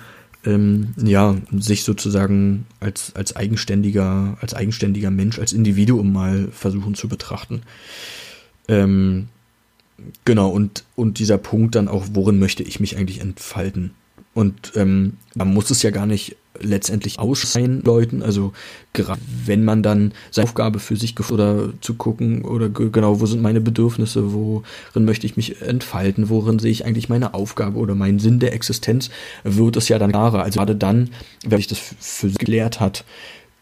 ähm, 0.48 0.94
ja 0.98 1.36
sich 1.52 1.84
sozusagen 1.84 2.66
als 2.80 3.14
als 3.16 3.36
eigenständiger 3.36 4.38
als 4.42 4.54
eigenständiger 4.54 5.12
Mensch, 5.12 5.38
als 5.40 5.54
Individuum 5.54 6.12
mal 6.14 6.48
versuchen 6.52 6.96
zu 6.96 7.10
betrachten. 7.10 7.62
Ähm, 8.68 9.28
genau 10.26 10.50
und 10.50 10.86
und 10.96 11.20
dieser 11.20 11.38
Punkt 11.38 11.76
dann 11.76 11.88
auch, 11.88 12.06
worin 12.14 12.40
möchte 12.40 12.64
ich 12.64 12.80
mich 12.80 12.98
eigentlich 12.98 13.20
entfalten? 13.20 13.92
Und 14.34 14.74
ähm, 14.76 15.18
man 15.36 15.54
muss 15.54 15.70
es 15.70 15.84
ja 15.84 15.92
gar 15.92 16.06
nicht 16.06 16.38
letztendlich 16.62 17.20
ausscheiden 17.20 17.82
Leuten. 17.84 18.22
Also 18.22 18.54
gerade 18.94 19.22
wenn 19.46 19.64
man 19.64 19.84
dann 19.84 20.14
seine 20.32 20.48
Aufgabe 20.48 20.80
für 20.80 20.96
sich 20.96 21.16
oder 21.30 21.70
zu 21.82 21.96
gucken 21.96 22.44
oder 22.44 22.70
genau, 22.70 23.20
wo 23.20 23.26
sind 23.26 23.42
meine 23.42 23.62
Bedürfnisse, 23.62 24.34
worin 24.34 25.06
möchte 25.06 25.26
ich 25.26 25.38
mich 25.38 25.62
entfalten, 25.62 26.30
worin 26.30 26.60
sehe 26.60 26.72
ich 26.72 26.86
eigentlich 26.86 27.10
meine 27.10 27.34
Aufgabe 27.34 27.78
oder 27.78 27.96
meinen 27.96 28.20
Sinn 28.20 28.40
der 28.40 28.54
Existenz, 28.54 29.10
wird 29.44 29.78
es 29.78 29.90
ja 29.90 30.00
dann 30.00 30.12
klarer. 30.12 30.44
Also 30.44 30.60
gerade 30.60 30.76
dann, 30.76 31.10
wenn 31.46 31.60
ich 31.60 31.68
das 31.68 31.80
für 32.00 32.30
sich 32.30 32.38
gelehrt 32.38 32.80
hat, 32.80 33.06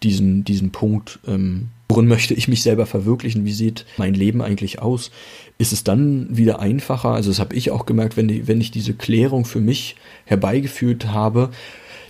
diesen, 0.03 0.43
diesen 0.43 0.71
Punkt, 0.71 1.19
ähm, 1.27 1.69
worin 1.89 2.07
möchte 2.07 2.33
ich 2.33 2.47
mich 2.47 2.63
selber 2.63 2.85
verwirklichen, 2.85 3.45
wie 3.45 3.53
sieht 3.53 3.85
mein 3.97 4.13
Leben 4.13 4.41
eigentlich 4.41 4.81
aus, 4.81 5.11
ist 5.57 5.73
es 5.73 5.83
dann 5.83 6.35
wieder 6.35 6.59
einfacher, 6.59 7.09
also 7.09 7.29
das 7.29 7.39
habe 7.39 7.55
ich 7.55 7.71
auch 7.71 7.85
gemerkt, 7.85 8.17
wenn, 8.17 8.27
die, 8.27 8.47
wenn 8.47 8.59
ich 8.59 8.71
diese 8.71 8.93
Klärung 8.93 9.45
für 9.45 9.61
mich 9.61 9.95
herbeigeführt 10.25 11.07
habe, 11.07 11.49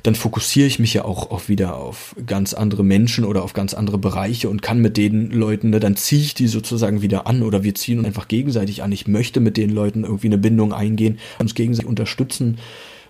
dann 0.06 0.13
fokussiere 0.13 0.68
ich 0.68 0.78
mich 0.78 0.94
ja 0.94 1.04
auch, 1.04 1.32
auch 1.32 1.50
wieder 1.50 1.78
auf 1.78 2.15
ganz 2.28 2.54
andere 2.54 2.84
Menschen 2.84 3.26
oder 3.26 3.44
auf 3.44 3.54
ganz 3.54 3.74
andere 3.74 3.98
Bereiche 3.98 4.50
und 4.50 4.62
kann 4.62 4.80
mit 4.80 4.98
den 4.98 5.32
Leuten, 5.32 5.72
ne, 5.72 5.80
dann 5.80 5.96
ziehe 5.96 6.22
ich 6.22 6.36
die 6.36 6.48
sozusagen 6.48 7.02
wieder 7.02 7.26
an 7.26 7.41
oder 7.41 7.63
wir 7.63 7.74
ziehen 7.74 7.98
uns 7.98 8.08
einfach 8.08 8.28
gegenseitig 8.28 8.84
an. 8.84 8.91
Ich 8.91 9.08
möchte 9.08 9.39
mit 9.39 9.58
den 9.58 9.72
Leuten 9.72 10.04
irgendwie 10.04 10.28
eine 10.28 10.38
Bindung 10.38 10.74
eingehen, 10.74 11.18
uns 11.39 11.56
gegenseitig 11.56 11.89
unterstützen. 11.89 12.60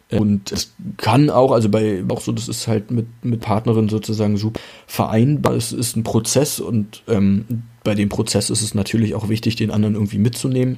Und 0.09 0.51
es 0.51 0.73
kann 0.97 1.29
auch, 1.29 1.51
also 1.51 1.67
bei 1.67 2.03
auch 2.07 2.21
so, 2.21 2.31
das 2.31 2.47
ist 2.47 2.67
halt 2.67 2.91
mit, 2.91 3.07
mit 3.23 3.41
Partnerin 3.41 3.89
sozusagen 3.89 4.37
super 4.37 4.61
vereinbar. 4.87 5.55
Es 5.55 5.73
ist 5.73 5.97
ein 5.97 6.03
Prozess 6.03 6.59
und 6.59 7.03
ähm, 7.07 7.63
bei 7.83 7.95
dem 7.95 8.07
Prozess 8.07 8.49
ist 8.49 8.61
es 8.61 8.73
natürlich 8.73 9.15
auch 9.15 9.27
wichtig, 9.27 9.55
den 9.55 9.71
anderen 9.71 9.95
irgendwie 9.95 10.19
mitzunehmen. 10.19 10.77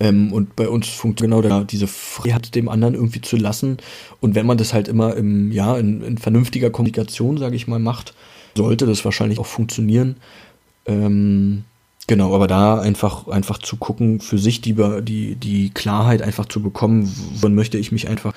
Ähm, 0.00 0.32
und 0.32 0.56
bei 0.56 0.68
uns 0.68 0.88
funktioniert 0.88 1.42
genau 1.42 1.64
diese 1.64 1.86
Freiheit 1.86 2.54
dem 2.54 2.68
anderen 2.68 2.94
irgendwie 2.94 3.20
zu 3.20 3.36
lassen. 3.36 3.78
Und 4.20 4.34
wenn 4.34 4.46
man 4.46 4.58
das 4.58 4.74
halt 4.74 4.88
immer 4.88 5.16
im, 5.16 5.52
ja, 5.52 5.76
in, 5.76 6.02
in 6.02 6.18
vernünftiger 6.18 6.70
Kommunikation, 6.70 7.38
sage 7.38 7.56
ich 7.56 7.68
mal, 7.68 7.78
macht, 7.78 8.14
sollte 8.56 8.86
das 8.86 9.04
wahrscheinlich 9.04 9.38
auch 9.38 9.46
funktionieren. 9.46 10.16
Ähm, 10.86 11.64
genau, 12.06 12.34
aber 12.34 12.46
da 12.46 12.80
einfach, 12.80 13.28
einfach 13.28 13.58
zu 13.58 13.76
gucken, 13.76 14.20
für 14.20 14.38
sich 14.38 14.60
die, 14.60 14.74
die, 15.02 15.36
die 15.36 15.70
Klarheit 15.70 16.22
einfach 16.22 16.46
zu 16.46 16.60
bekommen, 16.62 17.12
wann 17.40 17.54
möchte 17.54 17.78
ich 17.78 17.92
mich 17.92 18.08
einfach 18.08 18.32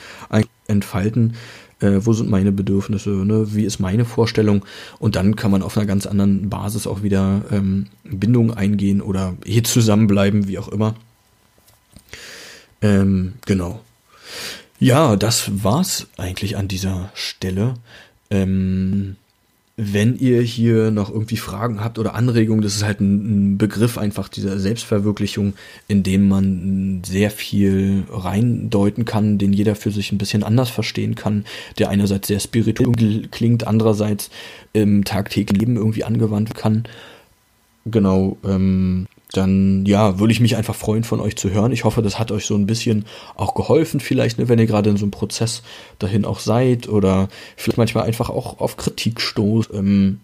entfalten, 0.67 1.35
äh, 1.79 1.99
wo 1.99 2.13
sind 2.13 2.29
meine 2.29 2.51
Bedürfnisse, 2.51 3.09
ne? 3.09 3.53
wie 3.53 3.63
ist 3.63 3.79
meine 3.79 4.05
Vorstellung 4.05 4.65
und 4.99 5.15
dann 5.15 5.35
kann 5.35 5.51
man 5.51 5.61
auf 5.61 5.77
einer 5.77 5.85
ganz 5.85 6.05
anderen 6.05 6.49
Basis 6.49 6.87
auch 6.87 7.03
wieder 7.03 7.43
ähm, 7.51 7.87
Bindung 8.03 8.53
eingehen 8.53 9.01
oder 9.01 9.35
hier 9.45 9.63
zusammenbleiben, 9.63 10.47
wie 10.47 10.59
auch 10.59 10.67
immer. 10.69 10.95
Ähm, 12.81 13.33
genau. 13.45 13.81
Ja, 14.79 15.15
das 15.15 15.63
war's 15.63 16.07
eigentlich 16.17 16.57
an 16.57 16.67
dieser 16.67 17.11
Stelle. 17.15 17.75
Ähm, 18.29 19.15
wenn 19.79 20.17
ihr 20.17 20.41
hier 20.41 20.89
noch 20.89 21.11
irgendwie 21.11 21.37
Fragen 21.37 21.83
habt 21.83 21.99
oder 21.99 22.15
Anregungen, 22.15 22.63
das 22.63 22.75
ist 22.75 22.83
halt 22.83 22.99
ein, 22.99 23.53
ein, 23.53 23.57
Begriff 23.59 23.99
einfach 23.99 24.27
dieser 24.27 24.59
Selbstverwirklichung, 24.59 25.53
in 25.87 26.01
dem 26.01 26.27
man 26.27 27.03
sehr 27.05 27.29
viel 27.29 28.03
reindeuten 28.09 29.05
kann, 29.05 29.37
den 29.37 29.53
jeder 29.53 29.75
für 29.75 29.91
sich 29.91 30.11
ein 30.11 30.17
bisschen 30.17 30.43
anders 30.43 30.71
verstehen 30.71 31.13
kann, 31.13 31.45
der 31.77 31.89
einerseits 31.89 32.27
sehr 32.27 32.39
spirituell 32.39 33.27
klingt, 33.29 33.67
andererseits 33.67 34.31
im 34.73 35.03
tagtäglichen 35.05 35.59
Leben 35.59 35.75
irgendwie 35.77 36.03
angewandt 36.03 36.55
kann. 36.55 36.85
Genau, 37.85 38.37
ähm, 38.43 39.05
dann 39.33 39.85
ja, 39.85 40.19
würde 40.19 40.31
ich 40.31 40.39
mich 40.39 40.55
einfach 40.55 40.75
freuen, 40.75 41.03
von 41.03 41.19
euch 41.19 41.35
zu 41.35 41.49
hören. 41.49 41.71
Ich 41.71 41.83
hoffe, 41.83 42.01
das 42.01 42.17
hat 42.17 42.31
euch 42.31 42.45
so 42.45 42.55
ein 42.55 42.65
bisschen 42.65 43.05
auch 43.35 43.55
geholfen, 43.55 43.99
vielleicht, 43.99 44.37
ne, 44.37 44.47
wenn 44.47 44.59
ihr 44.59 44.67
gerade 44.67 44.89
in 44.89 44.97
so 44.97 45.03
einem 45.03 45.11
Prozess 45.11 45.63
dahin 45.99 46.25
auch 46.25 46.39
seid 46.39 46.87
oder 46.87 47.27
vielleicht 47.57 47.77
manchmal 47.77 48.05
einfach 48.05 48.29
auch 48.29 48.59
auf 48.59 48.77
Kritik 48.77 49.19
stoßt, 49.19 49.71
ähm, 49.73 50.21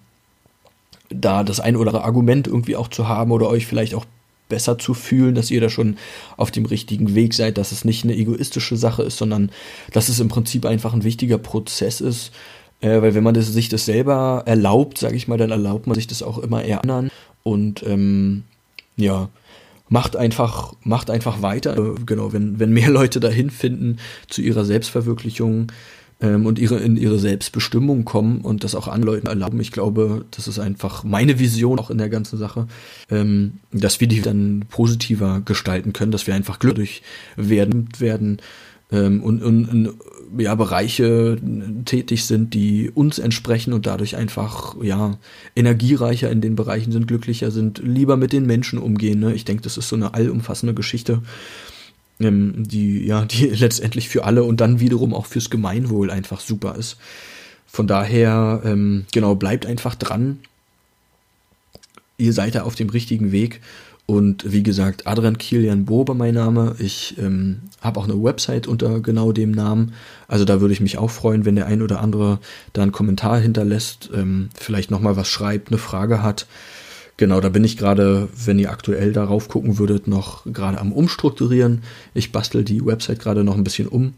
da 1.09 1.43
das 1.43 1.59
ein 1.59 1.75
oder 1.75 1.89
andere 1.89 2.05
Argument 2.05 2.47
irgendwie 2.47 2.75
auch 2.75 2.87
zu 2.87 3.07
haben 3.07 3.31
oder 3.31 3.49
euch 3.49 3.67
vielleicht 3.67 3.93
auch 3.93 4.05
besser 4.49 4.77
zu 4.77 4.93
fühlen, 4.93 5.35
dass 5.35 5.51
ihr 5.51 5.61
da 5.61 5.69
schon 5.69 5.97
auf 6.37 6.51
dem 6.51 6.65
richtigen 6.65 7.15
Weg 7.15 7.33
seid, 7.33 7.57
dass 7.57 7.71
es 7.71 7.85
nicht 7.85 8.03
eine 8.03 8.15
egoistische 8.15 8.77
Sache 8.77 9.03
ist, 9.03 9.17
sondern 9.17 9.51
dass 9.91 10.09
es 10.09 10.19
im 10.19 10.27
Prinzip 10.27 10.65
einfach 10.65 10.93
ein 10.93 11.03
wichtiger 11.03 11.37
Prozess 11.37 12.01
ist, 12.01 12.31
äh, 12.81 13.01
weil 13.01 13.15
wenn 13.15 13.23
man 13.23 13.33
das, 13.33 13.47
sich 13.47 13.69
das 13.69 13.85
selber 13.85 14.43
erlaubt, 14.45 14.97
sage 14.97 15.15
ich 15.15 15.27
mal, 15.27 15.37
dann 15.37 15.51
erlaubt 15.51 15.87
man 15.87 15.95
sich 15.95 16.07
das 16.07 16.23
auch 16.23 16.37
immer 16.37 16.63
eher 16.63 16.81
anderen 16.81 17.09
und 17.43 17.83
ähm, 17.83 18.43
ja, 18.95 19.29
macht 19.89 20.15
einfach, 20.15 20.73
macht 20.83 21.09
einfach 21.09 21.41
weiter. 21.41 21.95
Genau, 22.05 22.33
wenn, 22.33 22.59
wenn 22.59 22.71
mehr 22.73 22.89
Leute 22.89 23.19
dahin 23.19 23.49
finden 23.49 23.97
zu 24.27 24.41
ihrer 24.41 24.65
Selbstverwirklichung 24.65 25.71
ähm, 26.21 26.45
und 26.45 26.57
ihre, 26.57 26.79
in 26.79 26.97
ihre 26.97 27.19
Selbstbestimmung 27.19 28.05
kommen 28.05 28.41
und 28.41 28.63
das 28.63 28.75
auch 28.75 28.87
an 28.87 29.03
Leuten 29.03 29.27
erlauben, 29.27 29.59
ich 29.59 29.71
glaube, 29.71 30.25
das 30.31 30.47
ist 30.47 30.59
einfach 30.59 31.03
meine 31.03 31.37
Vision 31.39 31.79
auch 31.79 31.89
in 31.89 31.97
der 31.97 32.09
ganzen 32.09 32.37
Sache, 32.37 32.67
ähm, 33.11 33.59
dass 33.71 33.99
wir 33.99 34.07
die 34.07 34.21
dann 34.21 34.65
positiver 34.69 35.41
gestalten 35.45 35.93
können, 35.93 36.11
dass 36.11 36.27
wir 36.27 36.33
einfach 36.33 36.59
glücklich 36.59 37.03
werden, 37.35 37.89
werden 37.99 38.41
ähm, 38.91 39.21
und, 39.23 39.43
und, 39.43 39.69
und 39.69 39.93
ja, 40.37 40.55
Bereiche 40.55 41.37
tätig 41.85 42.25
sind, 42.25 42.53
die 42.53 42.91
uns 42.93 43.19
entsprechen 43.19 43.73
und 43.73 43.85
dadurch 43.85 44.15
einfach 44.15 44.75
ja 44.81 45.17
energiereicher 45.55 46.29
in 46.29 46.41
den 46.41 46.55
Bereichen 46.55 46.91
sind, 46.91 47.07
glücklicher 47.07 47.51
sind, 47.51 47.79
lieber 47.83 48.17
mit 48.17 48.33
den 48.33 48.45
Menschen 48.45 48.79
umgehen. 48.79 49.19
Ne? 49.19 49.33
Ich 49.33 49.45
denke, 49.45 49.63
das 49.63 49.77
ist 49.77 49.89
so 49.89 49.95
eine 49.95 50.13
allumfassende 50.13 50.73
Geschichte, 50.73 51.21
ähm, 52.19 52.53
die 52.57 53.05
ja 53.05 53.25
die 53.25 53.45
letztendlich 53.49 54.09
für 54.09 54.25
alle 54.25 54.43
und 54.43 54.61
dann 54.61 54.79
wiederum 54.79 55.13
auch 55.13 55.25
fürs 55.25 55.49
Gemeinwohl 55.49 56.09
einfach 56.11 56.39
super 56.39 56.75
ist. 56.75 56.97
Von 57.65 57.87
daher 57.87 58.61
ähm, 58.65 59.05
genau 59.11 59.35
bleibt 59.35 59.65
einfach 59.65 59.95
dran. 59.95 60.39
Ihr 62.23 62.31
seid 62.31 62.55
da 62.55 62.63
auf 62.63 62.75
dem 62.75 62.89
richtigen 62.89 63.33
Weg 63.33 63.59
und 64.05 64.49
wie 64.49 64.63
gesagt, 64.63 65.07
Adrian 65.07 65.37
Kilian 65.37 65.83
Bober 65.83 66.13
mein 66.13 66.35
Name. 66.35 66.73
Ich 66.79 67.17
ähm, 67.19 67.59
habe 67.81 67.99
auch 67.99 68.05
eine 68.05 68.23
Website 68.23 68.65
unter 68.65 69.01
genau 69.01 69.33
dem 69.33 69.51
Namen. 69.51 69.91
Also 70.29 70.45
da 70.45 70.61
würde 70.61 70.73
ich 70.73 70.79
mich 70.79 70.97
auch 70.97 71.11
freuen, 71.11 71.43
wenn 71.43 71.57
der 71.57 71.65
ein 71.65 71.81
oder 71.81 71.99
andere 71.99 72.39
da 72.71 72.81
einen 72.81 72.93
Kommentar 72.93 73.39
hinterlässt, 73.39 74.09
ähm, 74.15 74.47
vielleicht 74.55 74.89
nochmal 74.89 75.17
was 75.17 75.27
schreibt, 75.27 75.67
eine 75.67 75.77
Frage 75.77 76.23
hat. 76.23 76.47
Genau, 77.17 77.41
da 77.41 77.49
bin 77.49 77.65
ich 77.65 77.75
gerade, 77.75 78.29
wenn 78.45 78.57
ihr 78.57 78.71
aktuell 78.71 79.11
darauf 79.11 79.49
gucken 79.49 79.77
würdet, 79.77 80.07
noch 80.07 80.45
gerade 80.45 80.79
am 80.79 80.93
Umstrukturieren. 80.93 81.83
Ich 82.13 82.31
bastel 82.31 82.63
die 82.63 82.85
Website 82.85 83.19
gerade 83.19 83.43
noch 83.43 83.57
ein 83.57 83.65
bisschen 83.65 83.89
um. 83.89 84.13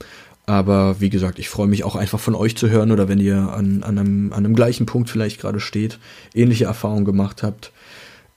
Aber 0.47 1.01
wie 1.01 1.09
gesagt, 1.09 1.39
ich 1.39 1.49
freue 1.49 1.67
mich 1.67 1.83
auch 1.83 1.95
einfach 1.95 2.19
von 2.19 2.35
euch 2.35 2.55
zu 2.55 2.69
hören 2.69 2.91
oder 2.91 3.07
wenn 3.07 3.19
ihr 3.19 3.37
an, 3.37 3.83
an, 3.83 3.97
einem, 3.97 4.31
an 4.31 4.45
einem 4.45 4.55
gleichen 4.55 4.85
Punkt 4.85 5.09
vielleicht 5.09 5.41
gerade 5.41 5.59
steht, 5.59 5.99
ähnliche 6.35 6.65
Erfahrungen 6.65 7.05
gemacht 7.05 7.41
habt. 7.41 7.71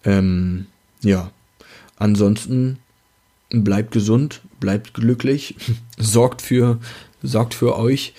Ähm, 0.05 0.67
ja, 1.03 1.31
Ansonsten 1.99 2.79
bleibt 3.51 3.91
gesund, 3.91 4.41
bleibt 4.61 4.95
glücklich, 4.95 5.57
sorgt 5.99 6.43
für, 6.43 6.79
sorgt 7.23 7.55
für 7.55 7.77
euch 7.77 8.15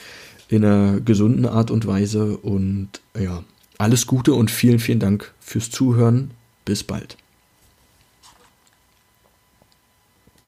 in 0.50 0.66
einer 0.66 1.00
gesunden 1.00 1.46
Art 1.46 1.72
und 1.72 1.88
Weise 1.88 2.38
und 2.38 2.90
ja, 3.18 3.44
alles 3.78 4.08
Gute 4.08 4.34
und 4.34 4.52
vielen, 4.52 4.80
vielen 4.80 5.00
Dank 5.00 5.34
fürs 5.40 5.70
Zuhören. 5.72 6.32
Bis 6.66 6.84
bald. 6.84 7.19